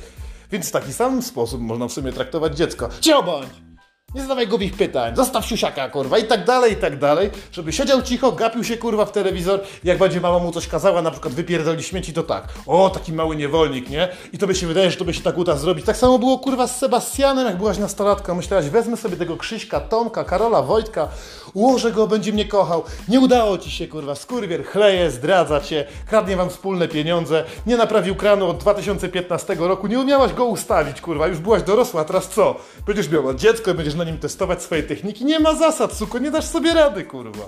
Więc 0.51 0.69
w 0.69 0.71
taki 0.71 0.93
sam 0.93 1.21
sposób 1.21 1.61
można 1.61 1.87
w 1.87 1.91
sumie 1.91 2.11
traktować 2.11 2.57
dziecko. 2.57 2.89
Cicho 3.01 3.23
bądź! 3.23 3.74
Nie 4.15 4.21
zadawaj 4.21 4.47
głupich 4.47 4.73
pytań, 4.73 5.15
zostaw 5.15 5.45
siusiaka, 5.45 5.89
kurwa, 5.89 6.17
i 6.17 6.23
tak 6.23 6.45
dalej, 6.45 6.73
i 6.73 6.75
tak 6.75 6.99
dalej, 6.99 7.29
żeby 7.51 7.73
siedział 7.73 8.01
cicho, 8.01 8.31
gapił 8.31 8.63
się, 8.63 8.77
kurwa, 8.77 9.05
w 9.05 9.11
telewizor, 9.11 9.59
jak 9.83 9.97
będzie 9.97 10.21
mama 10.21 10.39
mu 10.39 10.51
coś 10.51 10.67
kazała, 10.67 11.01
na 11.01 11.11
przykład 11.11 11.33
wypierdoli 11.33 11.83
śmieci, 11.83 12.13
to 12.13 12.23
tak, 12.23 12.47
o, 12.67 12.89
taki 12.89 13.13
mały 13.13 13.35
niewolnik, 13.35 13.89
nie? 13.89 14.07
I 14.33 14.37
to 14.37 14.47
by 14.47 14.55
się 14.55 14.67
wydaje, 14.67 14.91
że 14.91 14.97
to 14.97 15.05
by 15.05 15.13
się 15.13 15.21
tak 15.21 15.37
uda 15.37 15.57
zrobić. 15.57 15.85
Tak 15.85 15.97
samo 15.97 16.19
było, 16.19 16.39
kurwa, 16.39 16.67
z 16.67 16.77
Sebastianem, 16.77 17.47
jak 17.47 17.57
byłaś 17.57 17.77
nastolatką, 17.77 18.35
myślałaś, 18.35 18.69
wezmę 18.69 18.97
sobie 18.97 19.17
tego 19.17 19.37
Krzyśka, 19.37 19.79
Tomka, 19.79 20.23
Karola, 20.23 20.61
Wojtka, 20.61 21.07
ułożę 21.53 21.91
go, 21.91 22.07
będzie 22.07 22.33
mnie 22.33 22.45
kochał. 22.45 22.83
Nie 23.07 23.19
udało 23.19 23.57
ci 23.57 23.71
się, 23.71 23.87
kurwa, 23.87 24.15
skurwier 24.15 24.65
chleje, 24.65 25.11
zdradza 25.11 25.61
cię, 25.61 25.87
kradnie 26.07 26.35
wam 26.35 26.49
wspólne 26.49 26.87
pieniądze, 26.87 27.43
nie 27.67 27.77
naprawił 27.77 28.15
kranu 28.15 28.47
od 28.47 28.57
2015 28.57 29.55
roku, 29.59 29.87
nie 29.87 29.99
umiałaś 29.99 30.33
go 30.33 30.45
ustawić, 30.45 31.01
kurwa, 31.01 31.27
już 31.27 31.37
byłaś 31.37 31.63
dorosła, 31.63 32.05
teraz 32.05 32.29
co? 32.29 32.55
Będziesz 32.87 33.09
miała 33.09 33.33
dziecko, 33.33 33.73
będziesz 33.73 33.95
na 33.95 34.04
nim 34.05 34.17
testować 34.17 34.63
swoje 34.63 34.83
techniki. 34.83 35.25
Nie 35.25 35.39
ma 35.39 35.55
zasad, 35.55 35.93
suko, 35.93 36.19
nie 36.19 36.31
dasz 36.31 36.45
sobie 36.45 36.73
rady, 36.73 37.03
kurwa. 37.03 37.45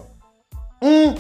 Mm. 0.82 1.16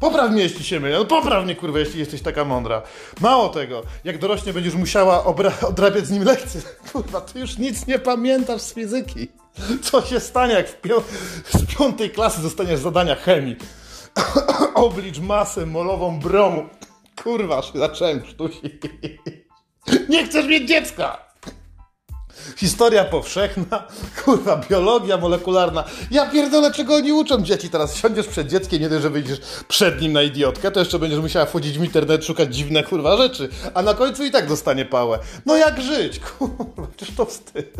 Popraw 0.00 0.30
mnie, 0.30 0.42
jeśli 0.42 0.64
się 0.64 0.80
mylę. 0.80 0.98
No 0.98 1.04
popraw 1.04 1.44
mnie, 1.44 1.56
kurwa, 1.56 1.78
jeśli 1.78 2.00
jesteś 2.00 2.22
taka 2.22 2.44
mądra. 2.44 2.82
Mało 3.20 3.48
tego, 3.48 3.82
jak 4.04 4.18
dorośnie 4.18 4.52
będziesz 4.52 4.74
musiała 4.74 5.24
odrabiać 5.68 6.06
z 6.06 6.10
nim 6.10 6.24
lekcje. 6.24 6.60
Kurwa, 6.92 7.20
ty 7.20 7.40
już 7.40 7.58
nic 7.58 7.86
nie 7.86 7.98
pamiętasz 7.98 8.62
z 8.62 8.74
fizyki. 8.74 9.28
Co 9.90 10.02
się 10.02 10.20
stanie, 10.20 10.54
jak 10.54 10.68
w 10.68 10.80
z 11.58 11.76
piątej 11.76 12.10
klasy 12.10 12.42
zostaniesz 12.42 12.80
zadania 12.80 13.14
chemii? 13.14 13.56
Oblicz 14.74 15.18
masę 15.18 15.66
molową 15.66 16.20
bromu. 16.20 16.68
Kurwa, 17.22 17.62
zacząłem 17.74 18.22
krztusić. 18.22 18.72
Nie 20.08 20.26
chcesz 20.26 20.46
mieć 20.46 20.68
dziecka! 20.68 21.25
Historia 22.56 23.04
powszechna, 23.04 23.86
kurwa, 24.24 24.56
biologia 24.70 25.16
molekularna. 25.16 25.84
Ja 26.10 26.30
pierdolę, 26.30 26.72
czego 26.72 26.94
oni 26.94 27.12
uczą 27.12 27.42
dzieci 27.42 27.70
teraz. 27.70 27.96
Siądziesz 27.96 28.26
przed 28.26 28.48
dzieckiem, 28.48 28.80
nie 28.80 28.88
dość, 28.88 29.02
że 29.02 29.10
wyjdziesz 29.10 29.38
przed 29.68 30.00
nim 30.00 30.12
na 30.12 30.22
idiotkę, 30.22 30.70
to 30.70 30.80
jeszcze 30.80 30.98
będziesz 30.98 31.20
musiała 31.20 31.46
wchodzić 31.46 31.78
w 31.78 31.84
internet, 31.84 32.24
szukać 32.24 32.56
dziwne, 32.56 32.82
kurwa, 32.82 33.16
rzeczy. 33.16 33.48
A 33.74 33.82
na 33.82 33.94
końcu 33.94 34.24
i 34.24 34.30
tak 34.30 34.48
dostanie 34.48 34.84
pałę. 34.84 35.18
No 35.46 35.56
jak 35.56 35.82
żyć? 35.82 36.20
Kurwa, 36.38 36.86
czyż 36.96 37.10
to 37.16 37.24
wstyd. 37.24 37.76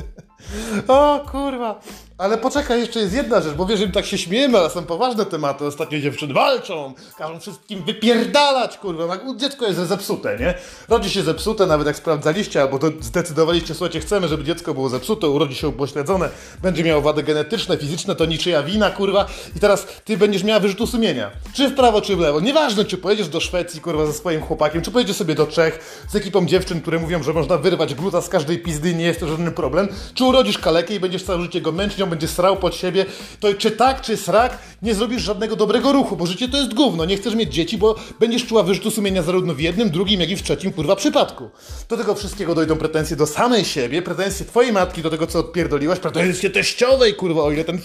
O 0.88 1.20
kurwa. 1.31 1.81
Ale 2.18 2.38
poczekaj, 2.38 2.81
jeszcze 2.81 3.01
jest 3.01 3.14
jedna 3.14 3.40
rzecz, 3.40 3.55
bo 3.55 3.66
wiesz, 3.66 3.81
że 3.81 3.88
tak 3.88 4.07
się 4.07 4.18
śmiejemy, 4.18 4.59
ale 4.59 4.70
są 4.70 4.85
poważne 4.85 5.27
tematy. 5.27 5.64
Ostatnio 5.64 6.01
dziewczyny 6.01 6.35
walczą, 6.35 6.94
każą 7.18 7.40
wszystkim 7.40 7.85
wypierdalać, 7.85 8.79
kurwa. 8.79 9.18
Dziecko 9.37 9.66
jest 9.66 9.79
zepsute, 9.79 10.38
nie? 10.40 10.55
Rodzi 10.88 11.11
się 11.11 11.22
zepsute, 11.22 11.66
nawet 11.66 11.87
jak 11.87 11.96
sprawdzaliście, 11.96 12.62
albo 12.62 12.79
to 12.79 12.87
zdecydowaliście, 13.01 13.75
słuchajcie, 13.75 14.01
chcemy, 14.01 14.29
żeby 14.29 14.44
dziecko 14.44 14.75
było 14.75 14.88
zepsute, 14.88 15.29
urodzi 15.29 15.55
się 15.55 15.68
upośledzone, 15.68 16.29
będzie 16.62 16.85
miało 16.85 17.03
wady 17.03 17.22
genetyczne, 17.22 17.77
fizyczne, 17.77 18.14
to 18.14 18.27
niczyja 18.27 18.62
wina, 18.62 18.90
kurwa. 18.90 19.27
I 19.57 19.61
teraz 19.61 19.87
ty 20.05 20.16
będziesz 20.16 20.44
miała 20.44 20.61
wyrzutu 20.61 20.87
sumienia. 20.87 21.31
Czy 21.55 21.68
w 21.68 21.75
prawo, 21.75 22.01
czy 22.01 22.16
w 22.16 22.20
lewo. 22.20 22.40
Nieważne, 22.40 22.85
czy 22.85 22.99
pojedziesz 22.99 23.29
do 23.29 23.40
Szwecji, 23.40 23.81
kurwa, 23.81 24.07
ze 24.07 24.12
swoim 24.12 24.40
chłopakiem, 24.40 24.83
czy 24.83 24.90
pojedziesz 24.90 25.16
sobie 25.16 25.35
do 25.35 25.46
Czech 25.46 26.05
z 26.09 26.16
ekipą 26.16 26.46
dziewczyn, 26.46 26.81
które 26.81 26.99
mówią, 26.99 27.22
że 27.22 27.33
można 27.33 27.59
wyrwać 27.59 27.94
gluta 27.94 28.20
z 28.20 28.29
każdej 28.29 28.59
pizdy 28.59 28.94
nie 28.94 29.05
jest 29.05 29.20
to 29.20 29.29
żaden 29.29 29.53
problem, 29.53 29.88
czy 30.14 30.25
urodzisz 30.27 30.59
kalekę 30.59 30.95
i 30.95 31.01
będziesz 31.01 31.23
całe 31.23 31.43
życie 31.43 31.61
go 31.61 31.73
męcznią, 31.73 32.07
będzie 32.07 32.29
srał 32.29 32.57
pod 32.57 32.75
siebie, 32.75 33.07
to 33.41 33.55
czy 33.55 33.71
tak, 33.71 34.01
czy 34.01 34.17
srak, 34.17 34.59
nie 34.83 34.95
zrobisz 34.95 35.23
żadnego 35.23 35.57
dobrego 35.57 35.93
ruchu, 35.93 36.17
bo 36.17 36.27
życie 36.27 36.49
to 36.49 36.57
jest 36.57 36.75
gówno. 36.75 37.05
Nie 37.05 37.17
chcesz 37.17 37.35
mieć 37.35 37.55
dzieci, 37.55 37.79
bo 37.79 37.95
będziesz 38.21 38.47
czuła 38.47 38.62
wyrzutu 38.62 38.91
sumienia 38.91 39.23
zarówno 39.23 39.55
w 39.55 39.61
jednym, 39.61 39.91
drugim, 39.91 40.21
jak 40.21 40.31
i 40.31 40.37
w 40.37 40.43
trzecim, 40.43 40.73
kurwa, 40.73 40.97
przypadku. 40.97 41.51
Do 41.89 41.97
tego 41.97 42.15
wszystkiego 42.15 42.55
dojdą 42.55 42.77
pretensje 42.77 43.17
do 43.17 43.27
samej 43.27 43.65
siebie, 43.65 44.03
pretensje 44.03 44.47
twojej 44.47 44.73
matki 44.73 45.03
do 45.03 45.11
tego, 45.11 45.27
co 45.27 45.39
odpierdoliłaś, 45.39 45.99
pretensje 45.99 46.51
teściowej, 46.51 47.15
kurwa, 47.15 47.43
o 47.43 47.51
ile 47.51 47.65
ten 47.65 47.79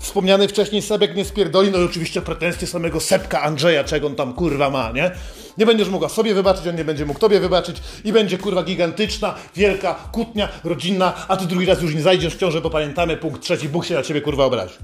wspomniany 0.00 0.48
wcześniej 0.48 0.82
Sebek 0.82 1.16
nie 1.16 1.24
spierdoli, 1.24 1.70
no 1.70 1.78
i 1.78 1.84
oczywiście 1.84 2.22
pretensje 2.22 2.66
samego 2.66 3.00
Sepka 3.00 3.42
Andrzeja, 3.42 3.84
czego 3.84 4.06
on 4.06 4.14
tam, 4.14 4.32
kurwa, 4.32 4.70
ma, 4.70 4.92
nie? 4.92 5.10
Nie 5.58 5.66
będziesz 5.66 5.88
mogła 5.88 6.08
sobie 6.08 6.34
wybaczyć, 6.34 6.66
on 6.66 6.76
nie 6.76 6.84
będzie 6.84 7.06
mógł 7.06 7.20
tobie 7.20 7.40
wybaczyć 7.40 7.76
i 8.04 8.12
będzie 8.12 8.38
kurwa 8.38 8.62
gigantyczna, 8.62 9.34
wielka 9.56 9.94
kutnia 9.94 10.48
rodzinna, 10.64 11.14
a 11.28 11.36
ty 11.36 11.46
drugi 11.46 11.66
raz 11.66 11.82
już 11.82 11.94
nie 11.94 12.02
zajdziesz 12.02 12.34
w 12.34 12.38
ciążę, 12.38 12.60
bo 12.60 12.70
pamiętamy, 12.70 13.16
punkt 13.16 13.42
trzeci, 13.42 13.68
Bóg 13.68 13.84
się 13.84 13.94
na 13.94 14.02
ciebie 14.02 14.20
kurwa 14.20 14.44
obrazi. 14.44 14.74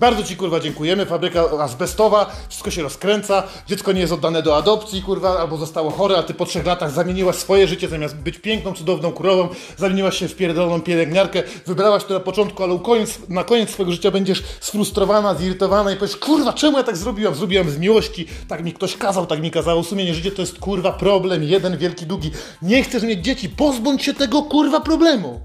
Bardzo 0.00 0.22
ci 0.22 0.36
kurwa 0.36 0.60
dziękujemy, 0.60 1.06
fabryka 1.06 1.44
azbestowa, 1.60 2.36
wszystko 2.48 2.70
się 2.70 2.82
rozkręca, 2.82 3.42
dziecko 3.66 3.92
nie 3.92 4.00
jest 4.00 4.12
oddane 4.12 4.42
do 4.42 4.56
adopcji, 4.56 5.02
kurwa, 5.02 5.38
albo 5.38 5.56
zostało 5.56 5.90
chore, 5.90 6.16
a 6.16 6.22
ty 6.22 6.34
po 6.34 6.46
trzech 6.46 6.66
latach 6.66 6.90
zamieniłaś 6.90 7.36
swoje 7.36 7.68
życie, 7.68 7.88
zamiast 7.88 8.16
być 8.16 8.38
piękną, 8.38 8.72
cudowną 8.72 9.12
królową, 9.12 9.48
zamieniłaś 9.76 10.18
się 10.18 10.28
w 10.28 10.36
pierdoloną 10.36 10.80
pielęgniarkę, 10.80 11.42
wybrałaś 11.66 12.04
to 12.04 12.14
na 12.14 12.20
początku, 12.20 12.62
ale 12.62 12.78
koniec, 12.78 13.18
na 13.28 13.44
koniec 13.44 13.70
swojego 13.70 13.92
życia 13.92 14.10
będziesz 14.10 14.42
sfrustrowana, 14.60 15.34
zirytowana 15.34 15.92
i 15.92 15.96
powiesz, 15.96 16.16
kurwa, 16.16 16.52
czemu 16.52 16.78
ja 16.78 16.84
tak 16.84 16.96
zrobiłam? 16.96 17.34
Zrobiłam 17.34 17.70
z 17.70 17.78
miłości, 17.78 18.26
tak 18.48 18.64
mi 18.64 18.72
ktoś 18.72 18.96
kazał, 18.96 19.26
tak 19.26 19.40
mi 19.40 19.50
kazało, 19.50 19.84
sumienie 19.84 20.14
życie 20.14 20.30
to 20.30 20.42
jest 20.42 20.58
kurwa 20.58 20.92
problem, 20.92 21.42
jeden 21.42 21.78
wielki, 21.78 22.06
długi. 22.06 22.30
Nie 22.62 22.82
chcesz 22.82 23.02
mieć 23.02 23.24
dzieci, 23.24 23.48
pozbądź 23.48 24.02
się 24.02 24.14
tego 24.14 24.42
kurwa 24.42 24.80
problemu. 24.80 25.40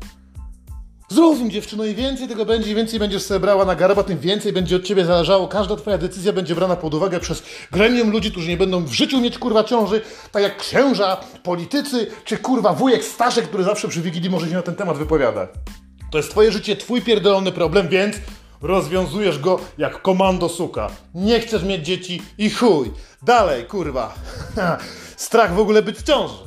Zrozum 1.09 1.51
dziewczyno 1.51 1.85
i 1.85 1.95
więcej 1.95 2.27
tego 2.27 2.45
będzie, 2.45 2.71
i 2.71 2.75
więcej 2.75 2.99
będziesz 2.99 3.23
sobie 3.23 3.39
brała 3.39 3.65
na 3.65 3.75
garba, 3.75 4.03
tym 4.03 4.19
więcej 4.19 4.53
będzie 4.53 4.75
od 4.75 4.83
ciebie 4.83 5.05
zależało. 5.05 5.47
Każda 5.47 5.75
twoja 5.75 5.97
decyzja 5.97 6.33
będzie 6.33 6.55
brana 6.55 6.75
pod 6.75 6.93
uwagę 6.93 7.19
przez 7.19 7.43
gremium 7.71 8.11
ludzi, 8.11 8.31
którzy 8.31 8.49
nie 8.49 8.57
będą 8.57 8.85
w 8.85 8.91
życiu 8.91 9.21
mieć 9.21 9.37
kurwa 9.37 9.63
ciąży, 9.63 10.01
tak 10.31 10.43
jak 10.43 10.57
księża, 10.57 11.17
politycy, 11.43 12.07
czy 12.25 12.37
kurwa 12.37 12.73
wujek 12.73 13.03
Staszek, 13.03 13.47
który 13.47 13.63
zawsze 13.63 13.87
przy 13.87 14.01
Wigilii 14.01 14.29
może 14.29 14.47
się 14.47 14.53
na 14.53 14.61
ten 14.61 14.75
temat 14.75 14.97
wypowiadać. 14.97 15.49
To 16.11 16.17
jest 16.17 16.31
twoje 16.31 16.51
życie, 16.51 16.75
twój 16.75 17.01
pierdolony 17.01 17.51
problem, 17.51 17.87
więc 17.87 18.15
rozwiązujesz 18.61 19.39
go 19.39 19.59
jak 19.77 20.01
komando 20.01 20.49
suka. 20.49 20.89
Nie 21.15 21.39
chcesz 21.39 21.63
mieć 21.63 21.85
dzieci 21.85 22.21
i 22.37 22.49
chuj. 22.49 22.91
Dalej, 23.21 23.65
kurwa. 23.65 24.15
Strach 25.17 25.53
w 25.53 25.59
ogóle 25.59 25.81
być 25.81 25.97
w 25.97 26.03
ciąży. 26.03 26.43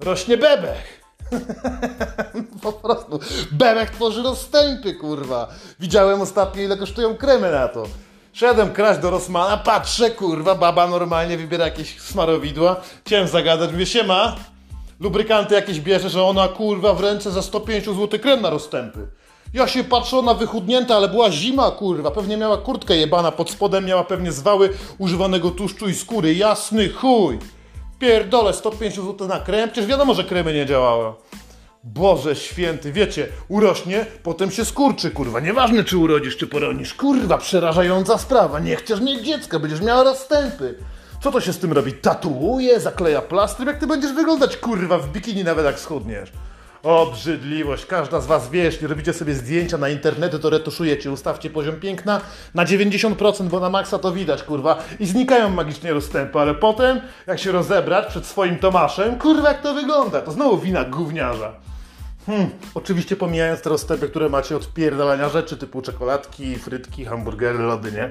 Rośnie 0.00 0.36
bebech. 0.36 0.99
po 2.62 2.72
prostu. 2.72 3.20
Bebek 3.52 3.90
tworzy 3.90 4.22
rozstępy, 4.22 4.94
kurwa. 4.94 5.48
Widziałem 5.80 6.20
ostatnio, 6.20 6.62
ile 6.62 6.76
kosztują 6.76 7.16
kremy 7.16 7.50
na 7.50 7.68
to. 7.68 7.86
Szedłem 8.32 8.72
kraść 8.72 9.00
do 9.00 9.10
Rosmana, 9.10 9.56
patrzę, 9.56 10.10
kurwa, 10.10 10.54
baba 10.54 10.86
normalnie 10.86 11.36
wybiera 11.36 11.64
jakieś 11.64 12.00
smarowidła. 12.00 12.76
Chciałem 13.06 13.28
zagadać, 13.28 13.72
mówię, 13.72 13.86
siema, 13.86 14.36
lubrykanty 15.00 15.54
jakieś 15.54 15.80
bierze, 15.80 16.10
że 16.10 16.22
ona, 16.22 16.48
kurwa, 16.48 16.94
w 16.94 17.00
ręce 17.00 17.30
za 17.30 17.42
150 17.42 17.98
zł 17.98 18.20
krem 18.20 18.40
na 18.42 18.50
rozstępy. 18.50 19.06
Ja 19.54 19.68
się 19.68 19.84
patrzę, 19.84 20.18
ona 20.18 20.34
wychudnięta, 20.34 20.96
ale 20.96 21.08
była 21.08 21.30
zima, 21.30 21.70
kurwa. 21.70 22.10
Pewnie 22.10 22.36
miała 22.36 22.56
kurtkę 22.56 22.96
jebana 22.96 23.32
pod 23.32 23.50
spodem, 23.50 23.84
miała 23.84 24.04
pewnie 24.04 24.32
zwały 24.32 24.70
używanego 24.98 25.50
tłuszczu 25.50 25.88
i 25.88 25.94
skóry. 25.94 26.34
Jasny 26.34 26.88
chuj. 26.88 27.38
Pierdolę 28.00 28.52
150 28.52 29.08
zł 29.08 29.28
na 29.28 29.40
krem, 29.40 29.70
przecież 29.70 29.90
wiadomo, 29.90 30.14
że 30.14 30.24
kremy 30.24 30.54
nie 30.54 30.66
działały. 30.66 31.12
Boże 31.84 32.36
święty, 32.36 32.92
wiecie, 32.92 33.28
urośnie, 33.48 34.06
potem 34.22 34.50
się 34.50 34.64
skurczy, 34.64 35.10
kurwa. 35.10 35.40
Nieważne, 35.40 35.84
czy 35.84 35.98
urodzisz, 35.98 36.36
czy 36.36 36.46
poronisz. 36.46 36.94
Kurwa, 36.94 37.38
przerażająca 37.38 38.18
sprawa. 38.18 38.60
Nie 38.60 38.76
chcesz 38.76 39.00
mieć 39.00 39.26
dziecka, 39.26 39.58
będziesz 39.58 39.80
miała 39.80 40.02
rozstępy. 40.02 40.74
Co 41.22 41.32
to 41.32 41.40
się 41.40 41.52
z 41.52 41.58
tym 41.58 41.72
robi? 41.72 41.92
Tatuuje, 41.92 42.80
zakleja 42.80 43.22
plastrem? 43.22 43.68
Jak 43.68 43.78
ty 43.78 43.86
będziesz 43.86 44.12
wyglądać, 44.12 44.56
kurwa, 44.56 44.98
w 44.98 45.08
bikini 45.08 45.44
nawet 45.44 45.64
jak 45.64 45.80
schudniesz? 45.80 46.32
Obrzydliwość. 46.82 47.86
Każda 47.86 48.20
z 48.20 48.26
was 48.26 48.50
wie, 48.50 48.62
jeśli 48.62 48.86
robicie 48.86 49.12
sobie 49.12 49.34
zdjęcia 49.34 49.78
na 49.78 49.88
internety, 49.88 50.38
to 50.38 50.50
retuszujecie. 50.50 51.10
Ustawcie 51.10 51.50
poziom 51.50 51.80
piękna 51.80 52.20
na 52.54 52.64
90%, 52.64 53.48
bo 53.48 53.60
na 53.60 53.70
maksa 53.70 53.98
to 53.98 54.12
widać, 54.12 54.42
kurwa. 54.42 54.82
I 55.00 55.06
znikają 55.06 55.50
magicznie 55.50 55.92
rozstępy, 55.92 56.38
ale 56.38 56.54
potem, 56.54 57.00
jak 57.26 57.38
się 57.38 57.52
rozebrać 57.52 58.06
przed 58.06 58.26
swoim 58.26 58.58
Tomaszem, 58.58 59.18
kurwa, 59.18 59.48
jak 59.48 59.62
to 59.62 59.74
wygląda? 59.74 60.20
To 60.20 60.32
znowu 60.32 60.58
wina 60.58 60.84
gówniarza. 60.84 61.52
Hmm, 62.26 62.50
oczywiście 62.74 63.16
pomijając 63.16 63.60
te 63.60 63.70
rozstępy, 63.70 64.08
które 64.08 64.28
macie 64.28 64.56
od 64.56 64.72
pierdalania 64.72 65.28
rzeczy 65.28 65.56
typu 65.56 65.82
czekoladki, 65.82 66.56
frytki, 66.56 67.04
hamburgery, 67.04 67.58
lody, 67.58 67.92
nie? 67.92 68.10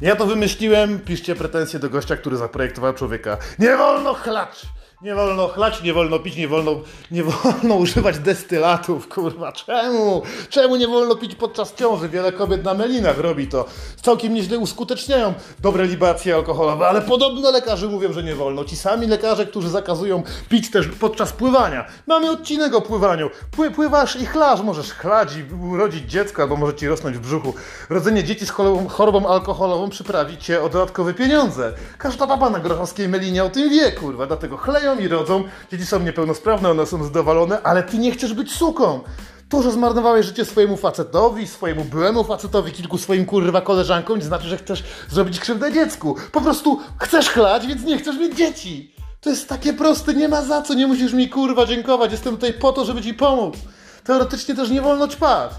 Ja 0.00 0.16
to 0.16 0.26
wymyśliłem, 0.26 1.00
piszcie 1.00 1.34
pretensje 1.36 1.78
do 1.78 1.90
gościa, 1.90 2.16
który 2.16 2.36
zaprojektował 2.36 2.94
człowieka. 2.94 3.36
Nie 3.58 3.76
wolno 3.76 4.14
chlać! 4.14 4.66
Nie 5.02 5.14
wolno 5.14 5.48
chlać, 5.48 5.82
nie 5.82 5.94
wolno 5.94 6.18
pić, 6.18 6.36
nie 6.36 6.48
wolno, 6.48 6.72
nie 7.10 7.24
wolno 7.24 7.74
używać 7.84 8.18
destylatów, 8.18 9.08
kurwa. 9.08 9.52
Czemu? 9.52 10.22
Czemu 10.50 10.76
nie 10.76 10.88
wolno 10.88 11.16
pić 11.16 11.34
podczas 11.34 11.74
ciąży? 11.74 12.08
Wiele 12.08 12.32
kobiet 12.32 12.64
na 12.64 12.74
melinach 12.74 13.18
robi 13.18 13.48
to. 13.48 13.64
Całkiem 14.02 14.34
nieźle 14.34 14.58
uskuteczniają 14.58 15.34
dobre 15.60 15.86
libacje 15.86 16.34
alkoholowe, 16.34 16.88
ale 16.88 17.00
podobno 17.00 17.50
lekarze 17.50 17.86
mówią, 17.86 18.12
że 18.12 18.22
nie 18.22 18.34
wolno. 18.34 18.64
Ci 18.64 18.76
sami 18.76 19.06
lekarze, 19.06 19.46
którzy 19.46 19.68
zakazują 19.68 20.22
pić 20.48 20.70
też 20.70 20.88
podczas 20.88 21.32
pływania. 21.32 21.84
Mamy 22.06 22.30
odcinek 22.30 22.74
o 22.74 22.80
pływaniu. 22.80 23.30
Pły, 23.50 23.70
pływasz 23.70 24.16
i 24.16 24.26
chlasz, 24.26 24.60
możesz 24.60 24.92
chlać 24.92 25.28
i 25.36 25.54
urodzić 25.54 26.10
dziecko, 26.10 26.42
albo 26.42 26.56
może 26.56 26.74
ci 26.74 26.88
rosnąć 26.88 27.16
w 27.16 27.20
brzuchu. 27.20 27.54
Rodzenie 27.90 28.24
dzieci 28.24 28.46
z 28.46 28.50
chorobą, 28.50 28.88
chorobą 28.88 29.28
alkoholową 29.28 29.90
przyprawi 29.90 30.38
cię 30.38 30.62
o 30.62 30.68
dodatkowe 30.68 31.14
pieniądze. 31.14 31.72
Każda 31.98 32.26
baba 32.26 32.50
na 32.50 32.60
grochowskiej 32.60 33.08
melinie 33.08 33.44
o 33.44 33.50
tym 33.50 33.70
wie, 33.70 33.92
kurwa, 33.92 34.26
dlatego 34.26 34.56
chleją 34.56 34.89
i 34.94 35.08
rodzą. 35.08 35.44
Dzieci 35.72 35.86
są 35.86 36.00
niepełnosprawne, 36.00 36.70
one 36.70 36.86
są 36.86 37.04
zadowolone, 37.04 37.62
ale 37.62 37.82
ty 37.82 37.98
nie 37.98 38.12
chcesz 38.12 38.34
być 38.34 38.52
suką. 38.52 39.00
To, 39.48 39.62
że 39.62 39.72
zmarnowałeś 39.72 40.26
życie 40.26 40.44
swojemu 40.44 40.76
facetowi, 40.76 41.46
swojemu 41.46 41.84
byłemu 41.84 42.24
facetowi, 42.24 42.72
kilku 42.72 42.98
swoim 42.98 43.26
kurwa 43.26 43.60
koleżankom, 43.60 44.18
nie 44.18 44.24
znaczy, 44.24 44.48
że 44.48 44.56
chcesz 44.56 44.84
zrobić 45.08 45.40
krzywdę 45.40 45.72
dziecku. 45.72 46.16
Po 46.32 46.40
prostu 46.40 46.80
chcesz 46.98 47.28
chlać, 47.28 47.66
więc 47.66 47.84
nie 47.84 47.98
chcesz 47.98 48.18
mieć 48.18 48.36
dzieci. 48.36 48.94
To 49.20 49.30
jest 49.30 49.48
takie 49.48 49.72
proste, 49.72 50.14
nie 50.14 50.28
ma 50.28 50.42
za 50.42 50.62
co, 50.62 50.74
nie 50.74 50.86
musisz 50.86 51.12
mi 51.12 51.28
kurwa 51.28 51.66
dziękować. 51.66 52.12
Jestem 52.12 52.34
tutaj 52.34 52.52
po 52.52 52.72
to, 52.72 52.84
żeby 52.84 53.02
ci 53.02 53.14
pomóc. 53.14 53.54
Teoretycznie 54.04 54.54
też 54.54 54.70
nie 54.70 54.82
wolno 54.82 55.08
ćpać. 55.08 55.50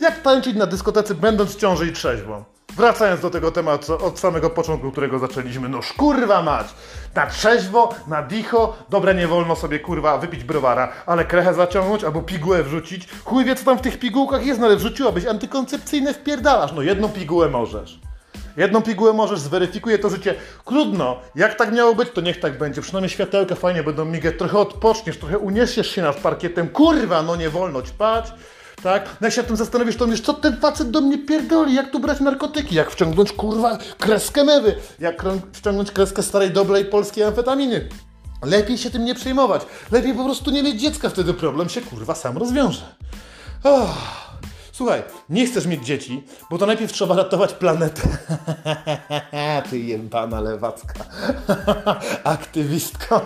Jak 0.00 0.22
tańczyć 0.22 0.56
na 0.56 0.66
dyskotece, 0.66 1.14
będąc 1.14 1.50
w 1.50 1.56
ciąży 1.56 1.86
i 1.86 1.92
trzeźwą? 1.92 2.44
Wracając 2.76 3.20
do 3.20 3.30
tego 3.30 3.50
tematu 3.50 4.04
od 4.06 4.18
samego 4.18 4.50
początku, 4.50 4.92
którego 4.92 5.18
zaczęliśmy, 5.18 5.68
no 5.68 5.80
kurwa 5.96 6.42
mać, 6.42 6.66
na 7.14 7.26
trzeźwo, 7.26 7.94
na 8.06 8.22
dicho, 8.22 8.76
dobra 8.88 9.12
nie 9.12 9.28
wolno 9.28 9.56
sobie 9.56 9.80
kurwa 9.80 10.18
wypić 10.18 10.44
browara, 10.44 10.92
ale 11.06 11.24
krechę 11.24 11.54
zaciągnąć 11.54 12.04
albo 12.04 12.22
pigułę 12.22 12.62
wrzucić, 12.62 13.08
chuj 13.24 13.44
wie 13.44 13.56
co 13.56 13.64
tam 13.64 13.78
w 13.78 13.80
tych 13.80 13.98
pigułkach 13.98 14.46
jest, 14.46 14.60
no 14.60 14.66
ale 14.66 14.76
wrzuciłabyś 14.76 15.26
antykoncepcyjne 15.26 16.14
wpierdalasz, 16.14 16.72
no 16.72 16.82
jedną 16.82 17.08
pigułę 17.08 17.48
możesz. 17.48 18.00
Jedną 18.56 18.82
pigułę 18.82 19.12
możesz, 19.12 19.40
zweryfikuje 19.40 19.98
to 19.98 20.10
życie. 20.10 20.34
Trudno, 20.64 21.20
jak 21.34 21.54
tak 21.54 21.72
miało 21.72 21.94
być, 21.94 22.10
to 22.10 22.20
niech 22.20 22.40
tak 22.40 22.58
będzie. 22.58 22.82
Przynajmniej 22.82 23.10
światełka 23.10 23.54
fajnie 23.54 23.82
będą 23.82 24.04
migać, 24.04 24.34
trochę 24.38 24.58
odpoczniesz, 24.58 25.18
trochę 25.18 25.38
uniesiesz 25.38 25.90
się 25.90 26.02
nad 26.02 26.16
parkietem. 26.16 26.68
Kurwa, 26.68 27.22
no 27.22 27.36
nie 27.36 27.50
wolno 27.50 27.82
ćpać 27.82 28.32
tak? 28.84 29.16
No 29.20 29.26
jak 29.26 29.34
się 29.34 29.42
tym 29.42 29.56
zastanowisz, 29.56 29.96
to 29.96 30.06
mówisz, 30.06 30.20
co 30.20 30.34
ten 30.34 30.56
facet 30.56 30.90
do 30.90 31.00
mnie 31.00 31.18
pierdoli, 31.18 31.74
jak 31.74 31.90
tu 31.90 32.00
brać 32.00 32.20
narkotyki, 32.20 32.74
jak 32.74 32.90
wciągnąć, 32.90 33.32
kurwa, 33.32 33.78
kreskę 33.98 34.44
mewy, 34.44 34.74
jak 35.00 35.22
wciągnąć 35.52 35.90
kreskę 35.90 36.22
starej, 36.22 36.50
dobrej 36.50 36.84
polskiej 36.84 37.24
amfetaminy. 37.24 37.88
Lepiej 38.42 38.78
się 38.78 38.90
tym 38.90 39.04
nie 39.04 39.14
przejmować. 39.14 39.62
Lepiej 39.92 40.14
po 40.14 40.24
prostu 40.24 40.50
nie 40.50 40.62
mieć 40.62 40.80
dziecka, 40.80 41.08
wtedy 41.08 41.34
problem 41.34 41.68
się, 41.68 41.80
kurwa, 41.80 42.14
sam 42.14 42.38
rozwiąże. 42.38 42.94
Oh. 43.64 44.23
Słuchaj, 44.76 45.02
nie 45.28 45.46
chcesz 45.46 45.66
mieć 45.66 45.86
dzieci, 45.86 46.22
bo 46.50 46.58
to 46.58 46.66
najpierw 46.66 46.92
trzeba 46.92 47.16
ratować 47.16 47.52
planetę. 47.52 48.02
Ty 49.70 49.78
jebana 49.78 50.40
lewacka. 50.40 51.04
Aktywistka. 52.24 53.20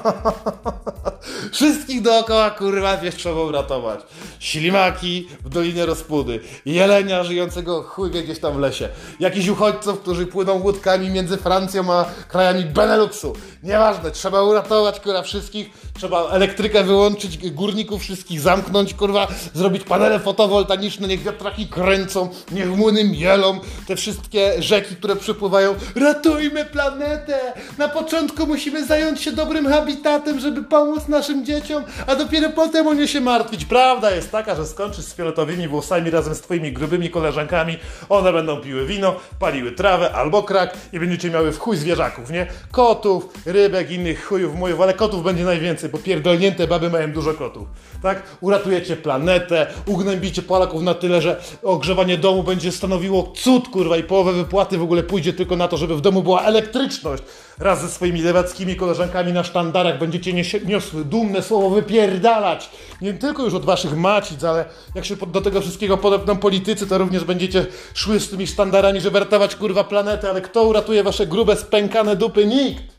Wszystkich 1.53 2.03
dookoła 2.03 2.51
kurwa 2.51 2.97
wiesz 2.97 3.15
trzeba 3.15 3.43
uratować. 3.43 4.01
Ślimaki 4.41 5.29
w 5.45 5.49
Dolinie 5.49 5.87
Rozpudy. 5.87 6.41
Jelenia 6.67 7.25
żyjącego 7.25 7.83
chuj 7.83 8.11
gdzieś 8.11 8.39
tam 8.39 8.55
w 8.55 8.59
lesie. 8.59 8.89
Jakichś 9.21 9.49
uchodźców, 9.49 10.01
którzy 10.01 10.27
płyną 10.27 10.63
łódkami 10.63 11.11
między 11.11 11.37
Francją 11.37 11.93
a 11.93 12.05
krajami 12.29 12.65
Beneluxu. 12.65 13.33
Nieważne, 13.63 14.11
trzeba 14.11 14.43
uratować 14.43 15.01
kurwa 15.01 15.23
wszystkich. 15.23 15.71
Trzeba 15.95 16.31
elektrykę 16.31 16.85
wyłączyć, 16.85 17.51
górników 17.51 18.03
wszystkich 18.03 18.41
zamknąć, 18.41 18.95
kurwa, 18.95 19.29
zrobić 19.55 19.85
panele 19.85 20.21
fotowoltaiczne, 20.21 21.09
niech 21.09 21.23
wiatraki 21.39 21.67
kręcą, 21.67 22.29
niech 22.53 22.77
młyny 22.77 23.05
mielą, 23.05 23.61
te 23.87 23.97
wszystkie 23.97 24.63
rzeki, 24.63 24.97
które 24.97 25.17
przypływają. 25.17 25.75
Ratujmy 25.97 26.65
planetę! 26.65 27.39
Na 27.79 27.89
początku 27.89 28.47
musimy 28.47 28.87
zająć 28.87 29.21
się 29.21 29.33
dobrym 29.33 29.69
habitatem, 29.69 30.41
żeby 30.41 30.63
pomóc 30.63 31.09
naszym 31.09 31.45
dzieciom, 31.45 31.85
a 32.07 32.17
dopiero 32.17 32.51
potem 32.51 32.87
o 32.87 32.95
nie 32.95 33.09
się 33.09 33.21
martwić. 33.21 33.65
Prawda 33.65 34.11
jest 34.11 34.31
taka, 34.31 34.55
że 34.57 34.67
skończysz 34.67 35.05
z 35.05 35.15
fioletowymi 35.15 35.69
włosami 35.69 36.11
razem 36.11 36.35
z 36.35 36.41
twoimi 36.41 36.73
grubymi 36.73 37.11
koleżankami, 37.11 37.79
one 38.09 38.33
będą 38.33 38.61
piły 38.61 38.87
wino, 38.87 39.17
paliły 39.39 39.73
trawę 39.73 40.13
albo 40.13 40.43
krak 40.43 40.77
i 40.93 41.01
będziecie 41.01 41.31
miały 41.31 41.53
w 41.53 41.59
chuj 41.59 41.77
zwierzaków, 41.77 42.31
nie? 42.31 42.47
Kotów, 42.71 43.29
rybek, 43.47 43.91
innych 43.91 44.27
chujów, 44.27 44.55
mojów, 44.55 44.81
ale 44.81 44.95
kotów 44.95 45.25
będzie 45.25 45.45
najwięcej, 45.45 45.91
bo 45.91 45.99
pierdolnięte 45.99 46.67
baby 46.67 46.91
mają 46.91 47.13
dużo 47.13 47.35
kotów, 47.35 47.69
tak? 48.03 48.23
Uratujecie 48.41 48.97
planetę, 48.97 49.67
ugnębicie 49.87 50.43
Polaków 50.43 50.83
na 50.83 50.95
tyle, 50.95 51.23
że 51.23 51.28
ogrzewanie 51.63 52.19
domu 52.19 52.43
będzie 52.43 52.73
stanowiło 52.73 53.33
cud, 53.37 53.69
kurwa, 53.69 53.97
i 53.97 54.03
połowę 54.03 54.33
wypłaty 54.33 54.79
w 54.79 54.83
ogóle 54.83 55.03
pójdzie 55.03 55.33
tylko 55.33 55.57
na 55.57 55.69
to, 55.69 55.77
żeby 55.77 55.97
w 55.97 56.01
domu 56.01 56.23
była 56.23 56.43
elektryczność. 56.43 57.23
Raz 57.59 57.83
ze 57.83 57.89
swoimi 57.89 58.23
lewackimi 58.23 58.77
koleżankami 58.77 59.33
na 59.33 59.45
sztandarach 59.45 59.99
będziecie 59.99 60.33
niosły 60.67 61.05
dumne 61.05 61.43
słowo 61.43 61.71
wypierdalać. 61.71 62.71
Nie 63.03 63.15
tylko 63.15 63.45
już 63.45 63.55
od 63.55 63.65
waszych 63.65 63.97
macic, 63.97 64.45
ale 64.45 64.65
jak 64.95 65.05
się 65.05 65.17
do 65.17 65.41
tego 65.41 65.61
wszystkiego 65.61 65.97
podepną 65.97 66.37
politycy, 66.37 66.87
to 66.87 66.99
również 66.99 67.25
będziecie 67.25 67.67
szły 67.95 68.21
z 68.21 68.31
tymi 68.31 68.47
sztandarami, 68.47 69.01
żeby 69.01 69.19
ratować, 69.19 69.57
kurwa, 69.57 69.85
planetę, 69.85 70.31
ale 70.31 70.41
kto 70.41 70.65
uratuje 70.65 71.03
wasze 71.03 71.27
grube, 71.27 71.57
spękane 71.57 72.17
dupy? 72.17 72.47
Nikt! 72.47 72.98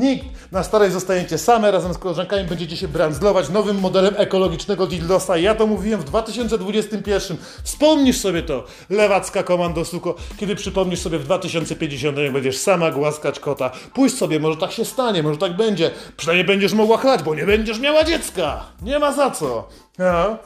Nikt. 0.00 0.52
Na 0.52 0.62
starej 0.62 0.90
zostajecie 0.90 1.38
same, 1.38 1.70
razem 1.70 1.94
z 1.94 1.98
koleżankami 1.98 2.44
będziecie 2.44 2.76
się 2.76 2.88
brandzlować 2.88 3.48
nowym 3.48 3.80
modelem 3.80 4.14
ekologicznego 4.16 4.86
dildosa. 4.86 5.36
Ja 5.36 5.54
to 5.54 5.66
mówiłem 5.66 6.00
w 6.00 6.04
2021. 6.04 7.36
Wspomnisz 7.64 8.18
sobie 8.18 8.42
to, 8.42 8.64
lewacka 8.90 9.42
komando 9.42 9.84
suko, 9.84 10.14
kiedy 10.36 10.56
przypomnisz 10.56 11.00
sobie 11.00 11.18
w 11.18 11.24
2050, 11.24 12.18
jak 12.18 12.32
będziesz 12.32 12.56
sama 12.58 12.90
głaskać 12.90 13.40
kota. 13.40 13.70
Pójść 13.94 14.16
sobie, 14.16 14.40
może 14.40 14.56
tak 14.56 14.72
się 14.72 14.84
stanie, 14.84 15.22
może 15.22 15.38
tak 15.38 15.56
będzie. 15.56 15.90
Przynajmniej 16.16 16.46
będziesz 16.46 16.72
mogła 16.72 16.96
chlać, 16.96 17.22
bo 17.22 17.34
nie 17.34 17.46
będziesz 17.46 17.78
miała 17.78 18.04
dziecka. 18.04 18.64
Nie 18.82 18.98
ma 18.98 19.12
za 19.12 19.30
co. 19.30 19.68
No. 19.98 20.36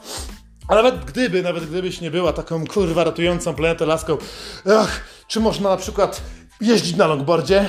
A 0.67 0.75
nawet 0.75 1.05
gdyby, 1.05 1.43
nawet 1.43 1.65
gdybyś 1.65 2.01
nie 2.01 2.11
była 2.11 2.33
taką 2.33 2.67
kurwa 2.67 3.03
ratującą 3.03 3.53
planetę 3.55 3.85
laską, 3.85 4.17
ach, 4.77 5.01
czy 5.27 5.39
można 5.39 5.69
na 5.69 5.77
przykład 5.77 6.21
jeździć 6.61 6.95
na 6.95 7.07
longboardzie? 7.07 7.65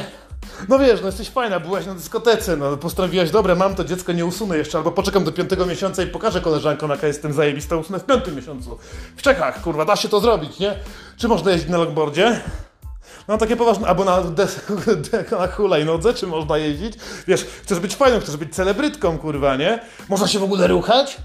No 0.68 0.78
wiesz, 0.78 1.00
no 1.00 1.06
jesteś 1.06 1.30
fajna, 1.30 1.60
byłaś 1.60 1.86
na 1.86 1.94
dyskotece, 1.94 2.56
no 2.56 2.76
postanowiłaś, 2.76 3.30
dobra, 3.30 3.54
mam 3.54 3.74
to 3.74 3.84
dziecko, 3.84 4.12
nie 4.12 4.26
usunę 4.26 4.58
jeszcze, 4.58 4.78
albo 4.78 4.92
poczekam 4.92 5.24
do 5.24 5.32
piątego 5.32 5.66
miesiąca 5.66 6.02
i 6.02 6.06
pokażę 6.06 6.40
koleżankom, 6.40 6.90
jaka 6.90 7.06
jestem 7.06 7.32
zajebista, 7.32 7.76
usunę 7.76 7.98
w 7.98 8.04
piątym 8.04 8.36
miesiącu. 8.36 8.78
W 9.16 9.22
Czechach, 9.22 9.62
kurwa, 9.62 9.84
da 9.84 9.96
się 9.96 10.08
to 10.08 10.20
zrobić, 10.20 10.58
nie? 10.58 10.74
Czy 11.16 11.28
można 11.28 11.50
jeździć 11.50 11.70
na 11.70 11.78
longboardzie? 11.78 12.40
No 13.28 13.38
takie 13.38 13.56
poważne, 13.56 13.88
albo 13.88 14.04
na, 14.04 14.22
na 15.38 15.46
hulajnodze, 15.46 16.14
czy 16.14 16.26
można 16.26 16.58
jeździć? 16.58 16.94
Wiesz, 17.28 17.46
chcesz 17.62 17.78
być 17.78 17.96
fajną, 17.96 18.20
chcesz 18.20 18.36
być 18.36 18.54
celebrytką, 18.54 19.18
kurwa, 19.18 19.56
nie? 19.56 19.80
Można 20.08 20.28
się 20.28 20.38
w 20.38 20.44
ogóle 20.44 20.66
ruchać? 20.66 21.16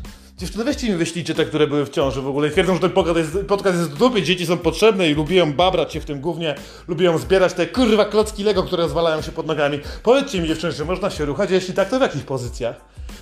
Dziewczyny, 0.41 0.63
weźcie 0.63 0.89
mi 0.89 0.95
wyślijcie 0.95 1.36
te, 1.36 1.45
które 1.45 1.67
były 1.67 1.86
w 1.86 1.89
ciąży 1.89 2.21
w 2.21 2.27
ogóle 2.27 2.47
i 2.47 2.51
twierdzą, 2.51 2.73
że 2.73 2.80
ten 2.80 2.89
podcast 2.89 3.17
jest, 3.17 3.47
podcast 3.47 3.77
jest 3.77 4.25
dzieci 4.25 4.45
są 4.45 4.58
potrzebne 4.58 5.10
i 5.10 5.13
lubią 5.13 5.54
babrać 5.54 5.93
się 5.93 6.01
w 6.01 6.06
tym 6.06 6.21
głównie, 6.21 6.56
lubią 6.88 7.17
zbierać 7.17 7.54
te 7.54 7.67
kurwa 7.67 8.06
klocki 8.06 8.43
Lego, 8.43 8.63
które 8.63 8.89
zwalają 8.89 9.21
się 9.21 9.32
pod 9.32 9.47
nogami. 9.47 9.80
Powiedzcie 10.04 10.41
mi 10.41 10.47
dziewczyny, 10.47 10.73
że 10.73 10.86
można 10.86 11.10
się 11.10 11.25
ruchać, 11.25 11.51
a 11.51 11.54
jeśli 11.54 11.73
tak, 11.73 11.89
to 11.89 11.99
w 11.99 12.01
jakich 12.01 12.25
pozycjach? 12.25 12.75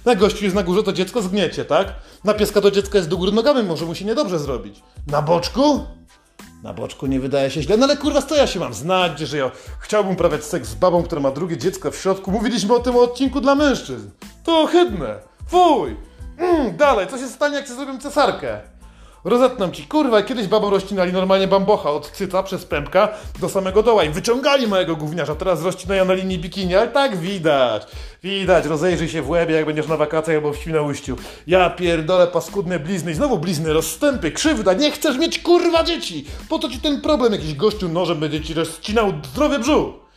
Na 0.05 0.15
gościu 0.15 0.43
jest 0.43 0.55
na 0.55 0.63
górze, 0.63 0.83
to 0.83 0.93
dziecko 0.93 1.21
zgniecie, 1.21 1.65
tak? 1.65 1.93
Na 2.23 2.33
pieska 2.33 2.61
to 2.61 2.71
dziecko 2.71 2.97
jest 2.97 3.09
do 3.09 3.17
góry 3.17 3.31
nogami, 3.31 3.63
może 3.63 3.85
mu 3.85 3.95
się 3.95 4.05
niedobrze 4.05 4.39
zrobić. 4.39 4.81
Na 5.07 5.21
boczku? 5.21 5.85
Na 6.63 6.73
boczku 6.73 7.07
nie 7.07 7.19
wydaje 7.19 7.51
się 7.51 7.61
źle, 7.61 7.77
no 7.77 7.85
ale 7.85 7.97
kurwa, 7.97 8.21
co 8.21 8.35
ja 8.35 8.47
się 8.47 8.59
mam 8.59 8.73
znać, 8.73 9.19
że 9.19 9.37
ja 9.37 9.51
chciałbym 9.79 10.15
prawiać 10.15 10.43
seks 10.43 10.69
z 10.69 10.75
babą, 10.75 11.03
która 11.03 11.21
ma 11.21 11.31
drugie 11.31 11.57
dziecko 11.57 11.91
w 11.91 11.95
środku. 11.95 12.31
Mówiliśmy 12.31 12.75
o 12.75 12.79
tym 12.79 12.95
odcinku 12.95 13.41
dla 13.41 13.55
mężczyzn. 13.55 14.09
To 14.43 14.61
ohydne. 14.61 15.19
Fuj! 15.47 16.08
Mm, 16.39 16.77
dalej, 16.77 17.07
co 17.07 17.17
się 17.17 17.27
stanie, 17.27 17.55
jak 17.55 17.67
się 17.67 17.73
zrobią 17.73 17.99
cesarkę? 17.99 18.59
Rozetną 19.23 19.71
ci, 19.71 19.83
kurwa, 19.83 20.21
kiedyś 20.21 20.47
babą 20.47 20.69
rozcinali 20.69 21.13
normalnie 21.13 21.47
bambocha 21.47 21.91
od 21.91 22.11
cyca 22.11 22.43
przez 22.43 22.65
pępka 22.65 23.09
do 23.39 23.49
samego 23.49 23.83
doła 23.83 24.03
i 24.03 24.09
wyciągali 24.09 24.67
mojego 24.67 24.95
gówniarza, 24.95 25.35
teraz 25.35 25.63
rozcinają 25.63 26.05
na 26.05 26.13
linii 26.13 26.39
bikini, 26.39 26.75
ale 26.75 26.87
tak 26.87 27.17
widać, 27.17 27.87
widać, 28.23 28.65
rozejrzyj 28.65 29.09
się 29.09 29.21
w 29.21 29.29
łebie, 29.29 29.55
jak 29.55 29.65
będziesz 29.65 29.87
na 29.87 29.97
wakacjach 29.97 30.35
albo 30.35 30.53
w 30.53 30.57
Świnoujściu. 30.57 31.15
Ja 31.47 31.69
pierdolę 31.69 32.27
paskudne 32.27 32.79
blizny 32.79 33.11
i 33.11 33.15
znowu 33.15 33.37
blizny, 33.39 33.73
rozstępy, 33.73 34.31
krzywda, 34.31 34.73
nie 34.73 34.91
chcesz 34.91 35.17
mieć 35.17 35.39
kurwa 35.39 35.83
dzieci! 35.83 36.25
Po 36.49 36.59
co 36.59 36.69
ci 36.69 36.79
ten 36.79 37.01
problem, 37.01 37.33
jakiś 37.33 37.55
gościu 37.55 37.89
nożem 37.89 38.19
będzie 38.19 38.41
ci 38.41 38.53
rozcinał 38.53 39.13
zdrowy 39.23 39.59
brzuch? 39.59 40.08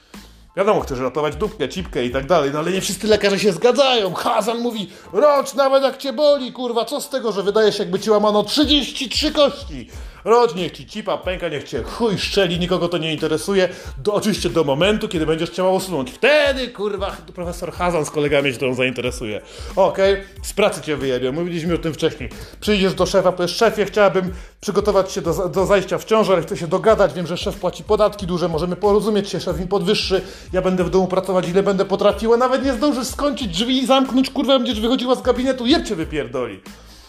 Wiadomo, 0.56 0.80
chcesz 0.80 0.98
ratować 0.98 1.36
dupkę, 1.36 1.68
cipkę 1.68 2.04
i 2.04 2.10
tak 2.10 2.26
dalej, 2.26 2.50
no 2.52 2.58
ale 2.58 2.72
nie 2.72 2.80
wszyscy 2.80 3.06
lekarze 3.06 3.38
się 3.38 3.52
zgadzają. 3.52 4.14
Hazan 4.14 4.58
mówi, 4.58 4.90
rocz 5.12 5.54
nawet 5.54 5.82
jak 5.82 5.98
cię 5.98 6.12
boli, 6.12 6.52
kurwa, 6.52 6.84
co 6.84 7.00
z 7.00 7.08
tego, 7.08 7.32
że 7.32 7.42
wydaje 7.42 7.72
się 7.72 7.82
jakby 7.82 7.98
ci 7.98 8.10
łamano 8.10 8.42
33 8.42 9.32
kości. 9.32 9.88
Rodź, 10.24 10.54
niech 10.54 10.72
ci 10.72 10.86
cipa 10.86 11.18
pęka, 11.18 11.48
niech 11.48 11.64
cię 11.64 11.82
chuj 11.82 12.18
szczeli, 12.18 12.58
nikogo 12.58 12.88
to 12.88 12.98
nie 12.98 13.12
interesuje. 13.12 13.68
Do, 13.98 14.14
oczywiście 14.14 14.50
do 14.50 14.64
momentu, 14.64 15.08
kiedy 15.08 15.26
będziesz 15.26 15.50
chciał 15.50 15.74
usunąć. 15.74 16.10
Wtedy, 16.10 16.68
kurwa, 16.68 17.16
profesor 17.34 17.72
Hazan 17.72 18.04
z 18.04 18.10
kolegami 18.10 18.52
się 18.52 18.58
tą 18.58 18.74
zainteresuje. 18.74 19.40
Okej, 19.76 20.12
okay. 20.12 20.24
z 20.42 20.52
pracy 20.52 20.80
cię 20.80 20.96
wyjebią, 20.96 21.32
mówiliśmy 21.32 21.74
o 21.74 21.78
tym 21.78 21.94
wcześniej. 21.94 22.28
Przyjdziesz 22.60 22.94
do 22.94 23.06
szefa, 23.06 23.32
powiesz, 23.32 23.56
szefie, 23.56 23.84
chciałabym 23.84 24.32
przygotować 24.60 25.12
się 25.12 25.22
do, 25.22 25.48
do 25.48 25.66
zajścia 25.66 25.98
w 25.98 26.04
ciążę, 26.04 26.32
ale 26.32 26.42
chcę 26.42 26.56
się 26.56 26.66
dogadać, 26.66 27.14
wiem, 27.14 27.26
że 27.26 27.36
szef 27.36 27.56
płaci 27.56 27.84
podatki 27.84 28.26
duże, 28.26 28.48
możemy 28.48 28.76
porozumieć 28.76 29.28
się, 29.28 29.40
szef 29.40 29.60
mi 29.60 29.66
podwyższy, 29.66 30.22
ja 30.52 30.62
będę 30.62 30.84
w 30.84 30.90
domu 30.90 31.06
pracować 31.06 31.48
ile 31.48 31.62
będę 31.62 31.84
potrafiła, 31.84 32.36
nawet 32.36 32.64
nie 32.64 32.72
zdążysz 32.72 33.06
skończyć 33.06 33.48
drzwi 33.48 33.78
i 33.78 33.86
zamknąć, 33.86 34.30
kurwa, 34.30 34.58
będziesz 34.58 34.80
wychodziła 34.80 35.14
z 35.14 35.22
gabinetu, 35.22 35.66
jeb 35.66 35.88
cię 35.88 35.96
wypierdoli. 35.96 36.60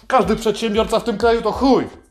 Każdy 0.07 0.35
przedsiębiorca 0.35 0.99
w 0.99 1.03
tym 1.03 1.17
kraju 1.17 1.41
to 1.41 1.51
chuj. 1.51 2.02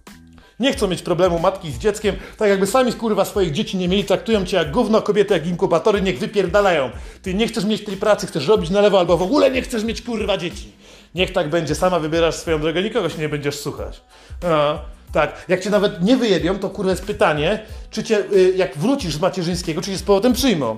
Nie 0.60 0.72
chcą 0.72 0.88
mieć 0.88 1.02
problemu 1.02 1.38
matki 1.38 1.72
z 1.72 1.78
dzieckiem, 1.78 2.16
tak 2.36 2.48
jakby 2.48 2.66
sami 2.66 2.92
kurwa 2.92 3.24
swoich 3.24 3.52
dzieci 3.52 3.76
nie 3.76 3.88
mieli, 3.88 4.04
traktują 4.04 4.44
cię 4.44 4.56
jak 4.56 4.70
gówno, 4.70 5.02
kobiety 5.02 5.34
jak 5.34 5.46
inkubatory, 5.46 6.02
niech 6.02 6.18
wypierdalają. 6.18 6.90
Ty 7.22 7.34
nie 7.34 7.48
chcesz 7.48 7.64
mieć 7.64 7.84
tej 7.84 7.96
pracy, 7.96 8.26
chcesz 8.26 8.48
robić 8.48 8.70
na 8.70 8.80
lewo 8.80 8.98
albo 8.98 9.16
w 9.16 9.22
ogóle 9.22 9.50
nie 9.50 9.62
chcesz 9.62 9.84
mieć 9.84 10.02
kurwa 10.02 10.36
dzieci. 10.36 10.72
Niech 11.14 11.32
tak 11.32 11.50
będzie, 11.50 11.74
sama 11.74 11.98
wybierasz 11.98 12.34
swoją 12.34 12.60
drogę, 12.60 12.82
nikogo 12.82 13.08
się 13.08 13.18
nie 13.18 13.28
będziesz 13.28 13.58
słuchać. 13.58 14.00
No. 14.42 14.78
Tak, 15.12 15.44
jak 15.48 15.64
cię 15.64 15.70
nawet 15.70 16.02
nie 16.02 16.16
wyjebią, 16.16 16.58
to 16.58 16.70
kurwa 16.70 16.90
jest 16.90 17.04
pytanie, 17.04 17.58
czy 17.90 18.04
cię, 18.04 18.24
y, 18.32 18.52
jak 18.56 18.78
wrócisz 18.78 19.14
z 19.14 19.20
macierzyńskiego, 19.20 19.82
czy 19.82 19.90
cię 19.90 19.98
z 19.98 20.02
powrotem 20.02 20.32
przyjmą. 20.32 20.76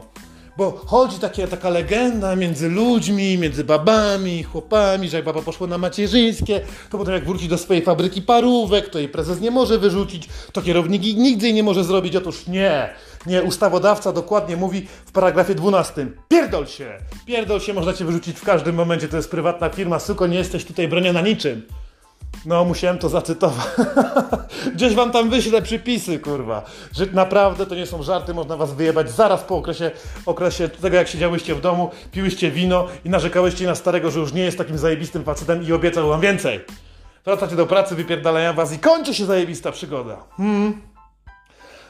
Bo 0.57 0.81
chodzi 0.87 1.19
takie, 1.19 1.49
taka 1.49 1.69
legenda 1.69 2.37
między 2.37 2.69
ludźmi, 2.69 3.39
między 3.39 3.65
babami, 3.65 4.43
chłopami, 4.43 5.09
że 5.09 5.17
jak 5.17 5.27
baba 5.27 5.43
poszła 5.43 5.67
na 5.67 5.79
macierzyńskie, 5.79 6.61
to 6.91 6.99
potem 6.99 7.15
jak 7.15 7.25
wróci 7.25 7.49
do 7.49 7.59
swojej 7.59 7.83
fabryki 7.83 8.23
parówek, 8.23 8.89
to 8.89 8.99
jej 8.99 9.09
prezes 9.09 9.41
nie 9.41 9.51
może 9.51 9.79
wyrzucić, 9.79 10.29
to 10.53 10.63
kierownik 10.63 11.03
nigdy 11.03 11.53
nie 11.53 11.63
może 11.63 11.85
zrobić. 11.85 12.17
Otóż 12.17 12.47
nie, 12.47 12.95
nie, 13.27 13.43
ustawodawca 13.43 14.13
dokładnie 14.13 14.57
mówi 14.57 14.87
w 15.07 15.13
paragrafie 15.13 15.55
12. 15.55 16.07
Pierdol 16.29 16.67
się! 16.67 16.99
Pierdol 17.27 17.61
się, 17.61 17.75
można 17.75 17.93
cię 17.93 18.05
wyrzucić 18.05 18.39
w 18.39 18.45
każdym 18.45 18.75
momencie, 18.75 19.09
to 19.09 19.17
jest 19.17 19.31
prywatna 19.31 19.69
firma, 19.69 19.99
suko, 19.99 20.27
nie 20.27 20.39
jesteś 20.39 20.65
tutaj 20.65 20.89
broniona 20.89 21.21
niczym. 21.21 21.63
No, 22.47 22.65
musiałem 22.65 22.99
to 22.99 23.09
zacytować. 23.09 23.67
Gdzieś 24.75 24.95
wam 24.95 25.11
tam 25.13 25.31
wyślę 25.31 25.63
przypisy, 25.63 26.19
kurwa. 26.19 26.65
Że 26.93 27.07
naprawdę 27.07 27.67
to 27.67 27.75
nie 27.75 27.87
są 27.87 28.03
żarty, 28.03 28.35
można 28.35 28.57
was 28.57 28.73
wyjebać 28.73 29.11
zaraz 29.11 29.43
po 29.43 29.57
okresie, 29.57 29.91
okresie 30.27 30.69
tego, 30.69 30.97
jak 30.97 31.09
siedziałyście 31.09 31.55
w 31.55 31.61
domu, 31.61 31.91
piłyście 32.13 32.51
wino 32.51 32.87
i 33.05 33.11
narzekałyście 33.11 33.67
na 33.67 33.75
starego, 33.75 34.11
że 34.11 34.21
już 34.21 34.33
nie 34.33 34.43
jest 34.43 34.59
takim 34.59 34.79
zajebistym 34.79 35.25
facetem 35.25 35.63
i 35.63 35.73
obiecał 35.73 36.09
wam 36.09 36.21
więcej. 36.21 36.61
Wracacie 37.25 37.57
do 37.57 37.67
pracy, 37.67 37.95
wypierdalają 37.95 38.53
was 38.53 38.73
i 38.73 38.79
kończy 38.79 39.15
się 39.15 39.27
zajebista 39.27 39.73
przygoda. 39.73 40.17
Hmm. 40.37 40.83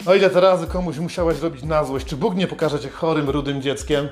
O 0.07 0.15
ile 0.15 0.31
te 0.31 0.41
razy 0.41 0.67
komuś 0.67 0.99
musiałeś 0.99 1.41
robić 1.41 1.63
na 1.63 1.85
złość, 1.85 2.07
czy 2.07 2.17
Bóg 2.17 2.35
nie 2.35 2.47
pokaże 2.47 2.81
cię 2.81 2.89
chorym, 2.89 3.31
rudym 3.31 3.63
dzieckiem? 3.63 4.09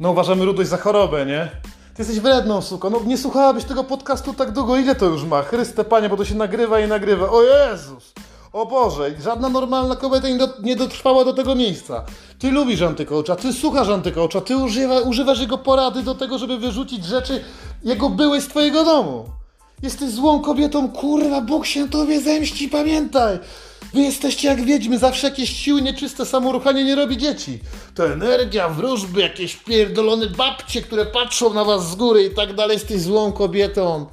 No 0.00 0.10
uważamy 0.10 0.44
rudość 0.44 0.70
za 0.70 0.76
chorobę, 0.76 1.26
nie? 1.26 1.50
Ty 1.96 2.02
jesteś 2.02 2.20
wredną, 2.20 2.62
suko. 2.62 2.90
No 2.90 3.00
nie 3.06 3.18
słuchałabyś 3.18 3.64
tego 3.64 3.84
podcastu 3.84 4.34
tak 4.34 4.50
długo. 4.52 4.76
Ile 4.76 4.94
to 4.94 5.06
już 5.06 5.24
ma? 5.24 5.42
Chryste 5.42 5.84
Panie, 5.84 6.08
bo 6.08 6.16
to 6.16 6.24
się 6.24 6.34
nagrywa 6.34 6.80
i 6.80 6.88
nagrywa. 6.88 7.30
O 7.30 7.42
Jezus! 7.42 8.12
O 8.52 8.66
Boże! 8.66 9.10
Żadna 9.22 9.48
normalna 9.48 9.96
kobieta 9.96 10.28
nie, 10.28 10.38
do, 10.38 10.48
nie 10.62 10.76
dotrwała 10.76 11.24
do 11.24 11.32
tego 11.32 11.54
miejsca. 11.54 12.04
Ty 12.38 12.50
lubisz 12.50 12.82
antykołcza, 12.82 13.36
ty 13.36 13.52
słuchasz 13.52 13.88
antykołcza, 13.88 14.40
ty 14.40 14.56
używa, 14.56 15.00
używasz 15.00 15.40
jego 15.40 15.58
porady 15.58 16.02
do 16.02 16.14
tego, 16.14 16.38
żeby 16.38 16.58
wyrzucić 16.58 17.04
rzeczy 17.04 17.44
jego 17.84 18.10
były 18.10 18.40
z 18.40 18.48
twojego 18.48 18.84
domu. 18.84 19.24
Jesteś 19.82 20.10
złą 20.10 20.40
kobietą, 20.40 20.88
kurwa, 20.88 21.40
Bóg 21.40 21.66
się 21.66 21.88
tobie 21.88 22.20
zemści, 22.20 22.68
pamiętaj! 22.68 23.38
Wy 23.96 24.02
jesteście 24.02 24.48
jak 24.48 24.64
wiedźmy, 24.64 24.98
zawsze 24.98 25.28
jakieś 25.28 25.56
siły 25.56 25.82
nieczyste, 25.82 26.26
samoruchanie 26.26 26.84
nie 26.84 26.94
robi 26.94 27.16
dzieci. 27.16 27.58
To 27.94 28.12
energia, 28.12 28.68
wróżby, 28.68 29.20
jakieś 29.20 29.56
pierdolone 29.56 30.26
babcie, 30.26 30.82
które 30.82 31.06
patrzą 31.06 31.54
na 31.54 31.64
was 31.64 31.90
z 31.90 31.94
góry 31.94 32.24
i 32.24 32.34
tak 32.34 32.54
dalej, 32.54 32.74
jesteś 32.74 33.00
złą 33.00 33.32
kobietą. 33.32 34.06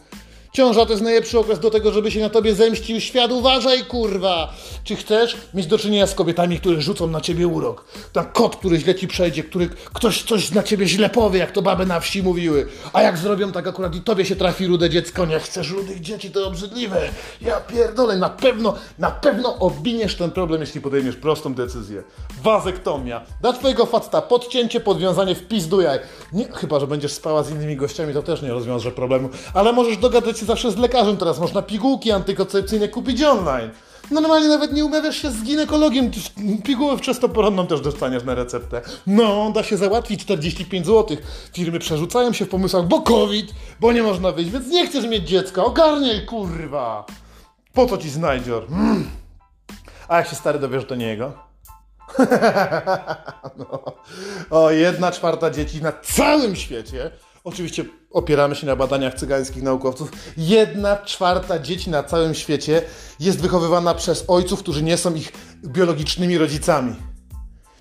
Ciąża 0.56 0.86
to 0.86 0.92
jest 0.92 1.04
najlepszy 1.04 1.40
okres 1.40 1.60
do 1.60 1.70
tego, 1.70 1.92
żeby 1.92 2.12
się 2.12 2.20
na 2.20 2.30
tobie 2.30 2.56
zemścił 2.56 3.02
świat. 3.02 3.32
Uważaj, 3.32 3.86
kurwa! 3.86 4.54
Czy 4.84 4.96
chcesz 4.96 5.38
mieć 5.54 5.68
do 5.68 5.78
czynienia 5.78 6.08
z 6.08 6.16
kobietami, 6.16 6.60
które 6.60 6.82
rzucą 6.82 7.08
na 7.08 7.22
ciebie 7.22 7.48
urok? 7.48 7.86
Ten 8.14 8.26
kot, 8.26 8.56
który 8.56 8.80
źle 8.80 8.96
ci 8.96 9.08
przejdzie, 9.08 9.44
który 9.44 9.70
ktoś 9.94 10.24
coś 10.24 10.52
na 10.52 10.64
ciebie 10.64 10.88
źle 10.88 11.10
powie, 11.10 11.40
jak 11.40 11.52
to 11.52 11.62
baby 11.62 11.86
na 11.86 12.00
wsi 12.00 12.24
mówiły. 12.24 12.68
A 12.94 13.02
jak 13.02 13.18
zrobią 13.18 13.52
tak 13.52 13.68
akurat 13.68 13.96
i 13.96 14.02
tobie 14.02 14.26
się 14.26 14.36
trafi 14.36 14.68
rude 14.68 14.90
dziecko, 14.90 15.26
nie 15.26 15.40
chcesz 15.40 15.70
rudych 15.70 16.02
dzieci, 16.02 16.32
to 16.32 16.48
obrzydliwe. 16.48 17.02
Ja 17.42 17.62
pierdolę, 17.62 18.18
na 18.18 18.30
pewno, 18.30 18.76
na 19.00 19.12
pewno 19.12 19.60
obiniesz 19.60 20.16
ten 20.16 20.32
problem, 20.32 20.62
jeśli 20.62 20.82
podejmiesz 20.82 21.16
prostą 21.16 21.54
decyzję. 21.54 22.04
Wazektomia. 22.44 23.22
Da 23.42 23.54
twojego 23.54 23.86
faceta 23.86 24.22
podcięcie, 24.22 24.80
podwiązanie 24.80 25.36
w 25.36 25.48
pizdujaj. 25.48 26.00
Nie, 26.34 26.46
chyba, 26.46 26.80
że 26.80 26.88
będziesz 26.88 27.14
spała 27.14 27.44
z 27.44 27.52
innymi 27.52 27.76
gościami, 27.76 28.14
to 28.14 28.24
też 28.24 28.42
nie 28.42 28.50
rozwiąże 28.50 28.92
problemu. 28.92 29.30
Ale 29.54 29.74
możesz 29.74 29.98
dogadać 29.98 30.43
się 30.44 30.48
zawsze 30.48 30.72
z 30.72 30.78
lekarzem, 30.78 31.18
teraz 31.18 31.40
można 31.40 31.62
pigułki 31.62 32.12
antykoncepcyjne 32.12 32.88
kupić 32.88 33.24
online. 33.24 33.70
Normalnie 34.12 34.48
nawet 34.48 34.74
nie 34.74 34.86
umawiasz 34.86 35.18
się 35.18 35.32
z 35.32 35.44
ginekologiem, 35.44 36.12
pigułę 36.64 36.98
wczesnoporonną 36.98 37.68
też 37.68 37.82
dostaniesz 37.82 38.24
na 38.24 38.36
receptę. 38.36 38.82
No, 39.08 39.52
da 39.52 39.64
się 39.64 39.78
załatwić 39.78 40.22
45 40.22 40.86
zł. 40.86 41.18
Firmy 41.54 41.80
przerzucają 41.80 42.34
się 42.34 42.46
w 42.46 42.50
pomysłach, 42.50 42.86
bo 42.86 43.02
COVID, 43.02 43.54
bo 43.80 43.92
nie 43.92 44.04
można 44.04 44.32
wyjść, 44.32 44.52
więc 44.52 44.68
nie 44.68 44.88
chcesz 44.88 45.06
mieć 45.06 45.30
dziecka, 45.30 45.64
ogarniaj 45.64 46.26
kurwa! 46.26 47.06
Po 47.74 47.86
co 47.86 47.98
ci 47.98 48.10
znajdzior? 48.10 48.66
Mm. 48.70 49.10
A 50.08 50.18
jak 50.18 50.28
się 50.28 50.36
stary 50.36 50.60
dowiesz, 50.60 50.86
to 50.86 50.96
nie 50.96 51.08
jego? 51.08 51.34
no. 53.58 53.84
O, 54.50 54.72
jedna 54.72 55.12
czwarta 55.12 55.50
dzieci 55.50 55.82
na 55.82 55.92
całym 55.92 56.56
świecie 56.56 57.12
Oczywiście 57.44 57.86
opieramy 58.12 58.56
się 58.56 58.68
na 58.68 58.76
badaniach 58.76 59.14
cygańskich 59.14 59.64
naukowców. 59.64 60.12
Jedna 60.38 60.98
czwarta 60.98 61.60
dzieci 61.60 61.90
na 61.90 62.04
całym 62.04 62.34
świecie 62.34 62.82
jest 63.20 63.42
wychowywana 63.42 63.94
przez 63.94 64.26
ojców, 64.28 64.60
którzy 64.60 64.84
nie 64.84 64.98
są 64.98 65.16
ich 65.16 65.32
biologicznymi 65.66 66.38
rodzicami. 66.38 66.96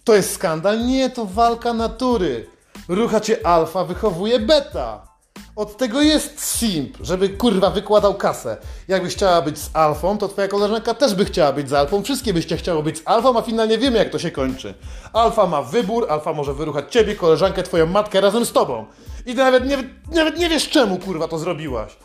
To 0.05 0.15
jest 0.15 0.35
skandal? 0.35 0.87
Nie, 0.87 1.11
to 1.11 1.27
walka 1.27 1.75
natury. 1.75 2.47
Rucha 2.89 3.21
cię 3.21 3.47
alfa, 3.47 3.85
wychowuje 3.85 4.41
beta. 4.41 5.12
Od 5.57 5.77
tego 5.77 6.03
jest 6.03 6.45
simp, 6.45 6.99
żeby 7.01 7.29
kurwa 7.29 7.71
wykładał 7.71 8.15
kasę. 8.15 8.57
Jakbyś 8.89 9.15
chciała 9.15 9.43
być 9.43 9.59
z 9.59 9.71
alfą, 9.77 10.19
to 10.19 10.29
twoja 10.29 10.49
koleżanka 10.49 10.95
też 10.95 11.15
by 11.15 11.25
chciała 11.25 11.53
być 11.53 11.69
z 11.69 11.73
alfą. 11.73 12.03
Wszystkie 12.03 12.35
byście 12.35 12.57
chciało 12.57 12.83
być 12.83 12.99
z 12.99 13.03
alfą, 13.05 13.39
a 13.39 13.43
finalnie 13.43 13.79
wiemy 13.79 13.99
jak 13.99 14.11
to 14.11 14.19
się 14.19 14.31
kończy. 14.31 14.75
Alfa 15.13 15.47
ma 15.47 15.63
wybór, 15.63 16.07
alfa 16.11 16.33
może 16.33 16.55
wyruchać 16.55 16.93
ciebie, 16.93 17.17
koleżankę, 17.17 17.63
twoją 17.63 17.87
matkę 17.87 18.21
razem 18.21 18.45
z 18.45 18.53
tobą. 18.53 18.87
I 19.27 19.35
nawet 19.35 19.67
nie, 19.67 19.79
nawet 20.13 20.39
nie 20.39 20.49
wiesz 20.49 20.69
czemu 20.69 20.99
kurwa 20.99 21.29
to 21.29 21.39
zrobiłaś. 21.39 21.97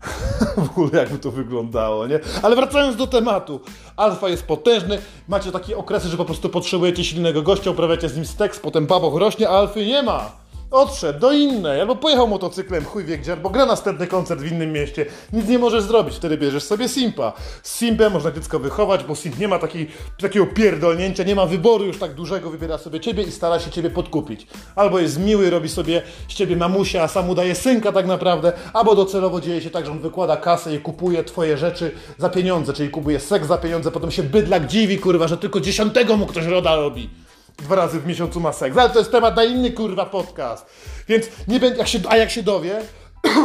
w 0.56 0.70
ogóle 0.70 1.00
jakby 1.00 1.18
to 1.18 1.30
wyglądało, 1.30 2.06
nie? 2.06 2.20
Ale 2.42 2.56
wracając 2.56 2.96
do 2.96 3.06
tematu. 3.06 3.60
Alfa 3.96 4.28
jest 4.28 4.42
potężny, 4.46 4.98
macie 5.28 5.52
takie 5.52 5.76
okresy, 5.76 6.08
że 6.08 6.16
po 6.16 6.24
prostu 6.24 6.48
potrzebujecie 6.48 7.04
silnego 7.04 7.42
gościa, 7.42 7.70
uprawiacie 7.70 8.08
z 8.08 8.16
nim 8.16 8.26
seks, 8.26 8.58
potem 8.58 8.86
baboch 8.86 9.14
rośnie, 9.14 9.48
a 9.48 9.52
alfy 9.52 9.86
nie 9.86 10.02
ma 10.02 10.45
odszedł 10.70 11.20
do 11.20 11.32
innej, 11.32 11.80
albo 11.80 11.96
pojechał 11.96 12.28
motocyklem, 12.28 12.84
chuj 12.84 13.04
wie 13.04 13.18
gdzie, 13.18 13.32
albo 13.32 13.50
gra 13.50 13.66
następny 13.66 14.06
koncert 14.06 14.40
w 14.40 14.52
innym 14.52 14.72
mieście. 14.72 15.06
Nic 15.32 15.48
nie 15.48 15.58
możesz 15.58 15.82
zrobić, 15.82 16.16
wtedy 16.16 16.38
bierzesz 16.38 16.62
sobie 16.62 16.88
Simpa. 16.88 17.32
Z 17.62 17.76
Simpem 17.76 18.12
można 18.12 18.30
dziecko 18.30 18.58
wychować, 18.58 19.04
bo 19.04 19.14
Simp 19.14 19.38
nie 19.38 19.48
ma 19.48 19.58
takiej, 19.58 19.90
takiego 20.20 20.46
pierdolnięcia, 20.46 21.24
nie 21.24 21.34
ma 21.34 21.46
wyboru 21.46 21.84
już 21.84 21.98
tak 21.98 22.14
dużego, 22.14 22.50
wybiera 22.50 22.78
sobie 22.78 23.00
ciebie 23.00 23.22
i 23.22 23.32
stara 23.32 23.60
się 23.60 23.70
ciebie 23.70 23.90
podkupić. 23.90 24.46
Albo 24.76 24.98
jest 24.98 25.18
miły, 25.18 25.50
robi 25.50 25.68
sobie 25.68 26.02
z 26.28 26.34
ciebie 26.34 26.56
mamusia, 26.56 27.02
a 27.02 27.08
sam 27.08 27.30
udaje 27.30 27.54
synka 27.54 27.92
tak 27.92 28.06
naprawdę, 28.06 28.52
albo 28.72 28.94
docelowo 28.94 29.40
dzieje 29.40 29.60
się 29.60 29.70
tak, 29.70 29.86
że 29.86 29.92
on 29.92 29.98
wykłada 29.98 30.36
kasę 30.36 30.74
i 30.74 30.78
kupuje 30.78 31.24
twoje 31.24 31.56
rzeczy 31.58 31.90
za 32.18 32.28
pieniądze, 32.28 32.72
czyli 32.72 32.90
kupuje 32.90 33.20
seks 33.20 33.46
za 33.46 33.58
pieniądze, 33.58 33.90
potem 33.90 34.10
się 34.10 34.22
bydlak 34.22 34.66
dziwi, 34.66 34.98
kurwa, 34.98 35.28
że 35.28 35.36
tylko 35.36 35.60
dziesiątego 35.60 36.16
mu 36.16 36.26
ktoś 36.26 36.46
roda 36.46 36.76
robi 36.76 37.25
dwa 37.58 37.76
razy 37.76 38.00
w 38.00 38.06
miesiącu 38.06 38.40
ma 38.40 38.52
seks. 38.52 38.76
Ale 38.78 38.90
to 38.90 38.98
jest 38.98 39.12
temat 39.12 39.36
na 39.36 39.44
inny 39.44 39.70
kurwa 39.70 40.06
podcast. 40.06 40.66
Więc 41.08 41.26
nie 41.48 41.60
będzie, 41.60 41.78
jak 41.78 41.88
się, 41.88 41.98
a 42.08 42.16
jak 42.16 42.30
się 42.30 42.42
dowie, 42.42 42.80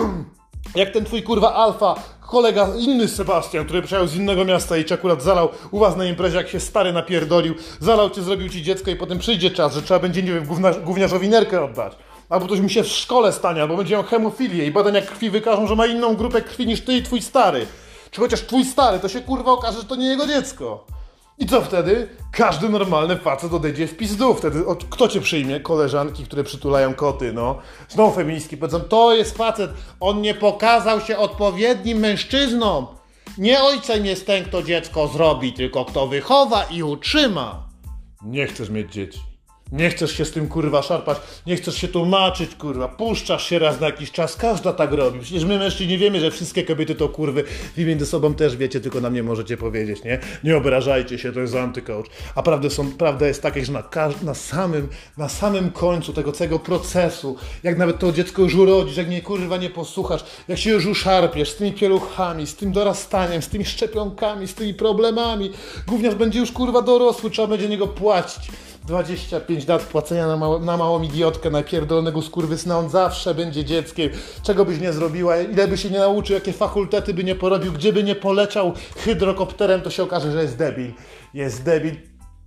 jak 0.76 0.89
ten 0.89 1.06
twój 1.06 1.24
kurwa 1.24 1.54
alfa 1.54 1.95
kolega, 2.32 2.67
inny 2.80 3.08
Sebastian, 3.08 3.65
który 3.65 3.82
przyjechał 3.82 4.08
z 4.08 4.15
innego 4.15 4.45
miasta 4.45 4.78
i 4.78 4.86
cię 4.86 4.95
akurat 4.95 5.24
zalał 5.24 5.50
u 5.71 5.80
was 5.80 5.95
na 5.95 6.06
imprezie, 6.06 6.38
jak 6.38 6.50
się 6.50 6.60
stary 6.60 6.93
napierdolił, 6.93 7.56
zalał 7.80 8.10
cię, 8.10 8.21
zrobił 8.21 8.50
ci 8.50 8.63
dziecko 8.63 8.91
i 8.91 8.95
potem 8.95 9.19
przyjdzie 9.19 9.52
czas, 9.52 9.74
że 9.74 9.82
trzeba 9.82 10.00
będzie, 10.00 10.24
nie 10.24 10.34
wiem, 10.34 10.45
gówniarzowi 10.84 11.30
nerkę 11.30 11.63
oddać. 11.63 11.93
Albo 12.30 12.45
ktoś 12.45 12.60
mi 12.60 12.69
się 12.69 12.84
w 12.84 12.88
szkole 12.88 13.32
stanie, 13.32 13.62
albo 13.62 13.78
będzie 13.78 13.95
miał 13.95 14.04
hemofilię 14.04 14.65
i 14.65 14.71
badania 14.71 15.02
krwi 15.02 15.30
wykażą, 15.30 15.67
że 15.67 15.76
ma 15.76 15.86
inną 15.86 16.15
grupę 16.15 16.41
krwi 16.41 16.67
niż 16.67 16.82
ty 16.82 16.93
i 16.93 17.04
twój 17.04 17.21
stary. 17.21 17.67
Czy 18.12 18.21
chociaż 18.21 18.41
twój 18.41 18.65
stary, 18.65 19.00
to 19.00 19.10
się 19.10 19.21
kurwa 19.21 19.52
okaże, 19.52 19.78
że 19.78 19.84
to 19.84 19.95
nie 19.95 20.08
jego 20.08 20.28
dziecko. 20.28 20.86
I 21.42 21.46
co 21.46 21.62
wtedy? 21.62 22.10
Każdy 22.32 22.70
normalny 22.70 23.18
facet 23.18 23.54
odejdzie 23.54 23.88
w 23.88 23.98
pizdu. 23.98 24.34
Wtedy 24.34 24.64
kto 24.90 25.08
cię 25.08 25.22
przyjmie? 25.22 25.60
Koleżanki, 25.60 26.24
które 26.24 26.44
przytulają 26.44 26.94
koty, 26.94 27.34
no. 27.34 27.58
Znowu 27.90 28.16
feministki 28.16 28.58
powiedzą, 28.58 28.80
to 28.80 29.14
jest 29.14 29.38
facet, 29.38 29.72
on 30.00 30.22
nie 30.22 30.34
pokazał 30.34 31.02
się 31.02 31.18
odpowiednim 31.18 31.98
mężczyzną. 31.98 32.88
Nie 33.38 33.64
ojcem 33.64 34.06
jest 34.06 34.26
ten, 34.26 34.46
kto 34.46 34.64
dziecko 34.64 35.08
zrobi, 35.08 35.54
tylko 35.54 35.86
kto 35.86 36.08
wychowa 36.08 36.64
i 36.64 36.84
utrzyma. 36.84 37.70
Nie 38.22 38.48
chcesz 38.48 38.70
mieć 38.70 38.94
dzieci. 38.94 39.31
Nie 39.72 39.90
chcesz 39.90 40.12
się 40.12 40.26
z 40.26 40.32
tym 40.32 40.48
kurwa 40.48 40.82
szarpać, 40.82 41.18
nie 41.48 41.56
chcesz 41.56 41.76
się 41.76 41.88
tłumaczyć, 41.88 42.56
kurwa. 42.56 42.88
Puszczasz 42.88 43.50
się 43.50 43.60
raz 43.60 43.80
na 43.80 43.86
jakiś 43.86 44.12
czas, 44.12 44.36
każda 44.36 44.74
tak 44.74 44.92
robi. 44.92 45.20
Przecież 45.20 45.44
my 45.44 45.60
mężczyźni 45.60 45.98
wiemy, 45.98 46.20
że 46.20 46.32
wszystkie 46.32 46.64
kobiety 46.64 46.96
to 46.96 47.10
kurwy. 47.10 47.44
Wy 47.78 47.86
między 47.86 48.06
sobą 48.06 48.34
też 48.34 48.58
wiecie, 48.58 48.80
tylko 48.82 49.02
nam 49.02 49.14
nie 49.14 49.24
możecie 49.24 49.58
powiedzieć, 49.58 50.04
nie? 50.04 50.20
Nie 50.44 50.58
obrażajcie 50.58 51.20
się, 51.20 51.32
to 51.32 51.40
jest 51.40 51.56
antycoach. 51.56 52.06
A 52.36 52.44
prawda, 52.44 52.70
są, 52.70 52.92
prawda 52.92 53.28
jest 53.28 53.42
taka, 53.42 53.66
że 53.66 53.72
na, 53.72 53.84
na, 54.24 54.34
samym, 54.34 54.88
na 55.18 55.30
samym 55.30 55.72
końcu 55.72 56.14
tego 56.14 56.32
całego 56.32 56.60
procesu, 56.60 57.36
jak 57.64 57.78
nawet 57.78 58.00
to 58.00 58.12
dziecko 58.12 58.42
już 58.42 58.56
urodzisz, 58.56 58.98
jak 58.98 59.08
mnie 59.08 59.22
kurwa 59.22 59.58
nie 59.58 59.70
posłuchasz, 59.70 60.24
jak 60.48 60.58
się 60.58 60.70
już 60.70 60.86
uszarpiesz 60.86 61.50
z 61.50 61.56
tymi 61.56 61.74
pieluchami, 61.74 62.48
z 62.48 62.56
tym 62.56 62.72
dorastaniem, 62.72 63.42
z 63.42 63.48
tymi 63.48 63.66
szczepionkami, 63.66 64.48
z 64.48 64.54
tymi 64.54 64.74
problemami, 64.74 65.52
gówniarz 65.88 66.16
będzie 66.16 66.40
już 66.40 66.52
kurwa 66.52 66.82
dorosły, 66.82 67.30
trzeba 67.30 67.48
będzie 67.48 67.70
niego 67.70 67.88
płacić. 67.88 68.52
25 68.86 69.67
lat 69.67 69.84
płacenia 69.84 70.28
na, 70.28 70.38
małe, 70.38 70.60
na 70.60 70.78
małą 70.78 71.02
idiotkę, 71.02 71.50
na 71.50 71.63
pierdolonego 71.63 72.22
skurwysyna, 72.22 72.80
on 72.80 72.89
zawsze 72.89 73.36
będzie 73.36 73.65
dzieckiem. 73.65 74.10
Czego 74.44 74.65
byś 74.65 74.80
nie 74.80 74.94
zrobiła, 74.94 75.38
ile 75.38 75.67
by 75.67 75.78
się 75.78 75.89
nie 75.89 76.00
nauczył, 76.00 76.34
jakie 76.34 76.54
fakultety 76.54 77.13
by 77.13 77.24
nie 77.24 77.36
porobił, 77.36 77.72
gdzie 77.72 77.94
by 77.94 78.04
nie 78.04 78.15
poleciał 78.15 78.74
hydrokopterem, 78.98 79.82
to 79.82 79.89
się 79.89 80.04
okaże, 80.04 80.32
że 80.32 80.41
jest 80.41 80.58
debil. 80.58 80.91
Jest 81.34 81.63
debil, 81.63 81.96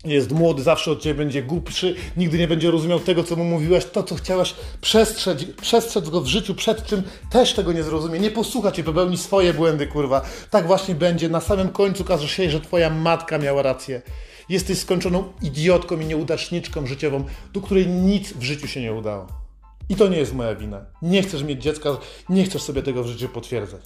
jest 0.05 0.33
młody, 0.33 0.63
zawsze 0.63 0.91
od 0.91 1.01
ciebie 1.01 1.15
będzie 1.15 1.43
głupszy, 1.43 1.95
nigdy 2.17 2.39
nie 2.39 2.49
będzie 2.49 2.71
rozumiał 2.71 3.01
tego, 3.01 3.25
co 3.25 3.37
mu 3.37 3.45
mówiłaś, 3.45 3.85
to, 3.85 4.03
co 4.03 4.15
chciałaś 4.15 4.55
przestrzec, 4.81 5.45
przestrzec 5.45 6.09
go 6.09 6.21
w 6.21 6.27
życiu, 6.27 6.55
przed 6.55 6.87
czym 6.87 7.03
też 7.31 7.53
tego 7.53 7.73
nie 7.73 7.83
zrozumie, 7.83 8.19
nie 8.19 8.31
posłucha 8.31 8.73
cię, 8.73 8.85
popełni 8.85 9.19
swoje 9.19 9.55
błędy, 9.55 9.87
kurwa. 9.87 10.23
Tak 10.51 10.67
właśnie 10.67 10.95
będzie, 10.95 11.29
na 11.29 11.41
samym 11.41 11.69
końcu 11.69 12.03
okaże 12.03 12.29
się, 12.29 12.51
że 12.51 12.61
twoja 12.61 12.91
matka 12.91 13.39
miała 13.39 13.63
rację. 13.63 14.03
Jesteś 14.49 14.79
skończoną 14.79 15.33
idiotką 15.43 16.01
i 16.01 16.07
nieudaczniczką 16.07 16.87
życiową, 16.87 17.25
do 17.53 17.61
której 17.61 17.87
nic 17.87 18.33
w 18.33 18.43
życiu 18.43 18.69
się 18.69 18.81
nie 18.81 18.93
udało. 18.93 19.27
I 19.89 19.97
to 19.97 20.09
nie 20.09 20.17
jest 20.17 20.35
moja 20.35 20.55
wina. 20.55 20.85
Nie 21.03 21.23
chcesz 21.23 21.43
mieć 21.43 21.63
dziecka, 21.63 21.91
nie 22.29 22.45
chcesz 22.45 22.63
sobie 22.63 22.83
tego 22.83 23.05
w 23.05 23.07
życiu 23.07 23.29
potwierdzać. 23.29 23.85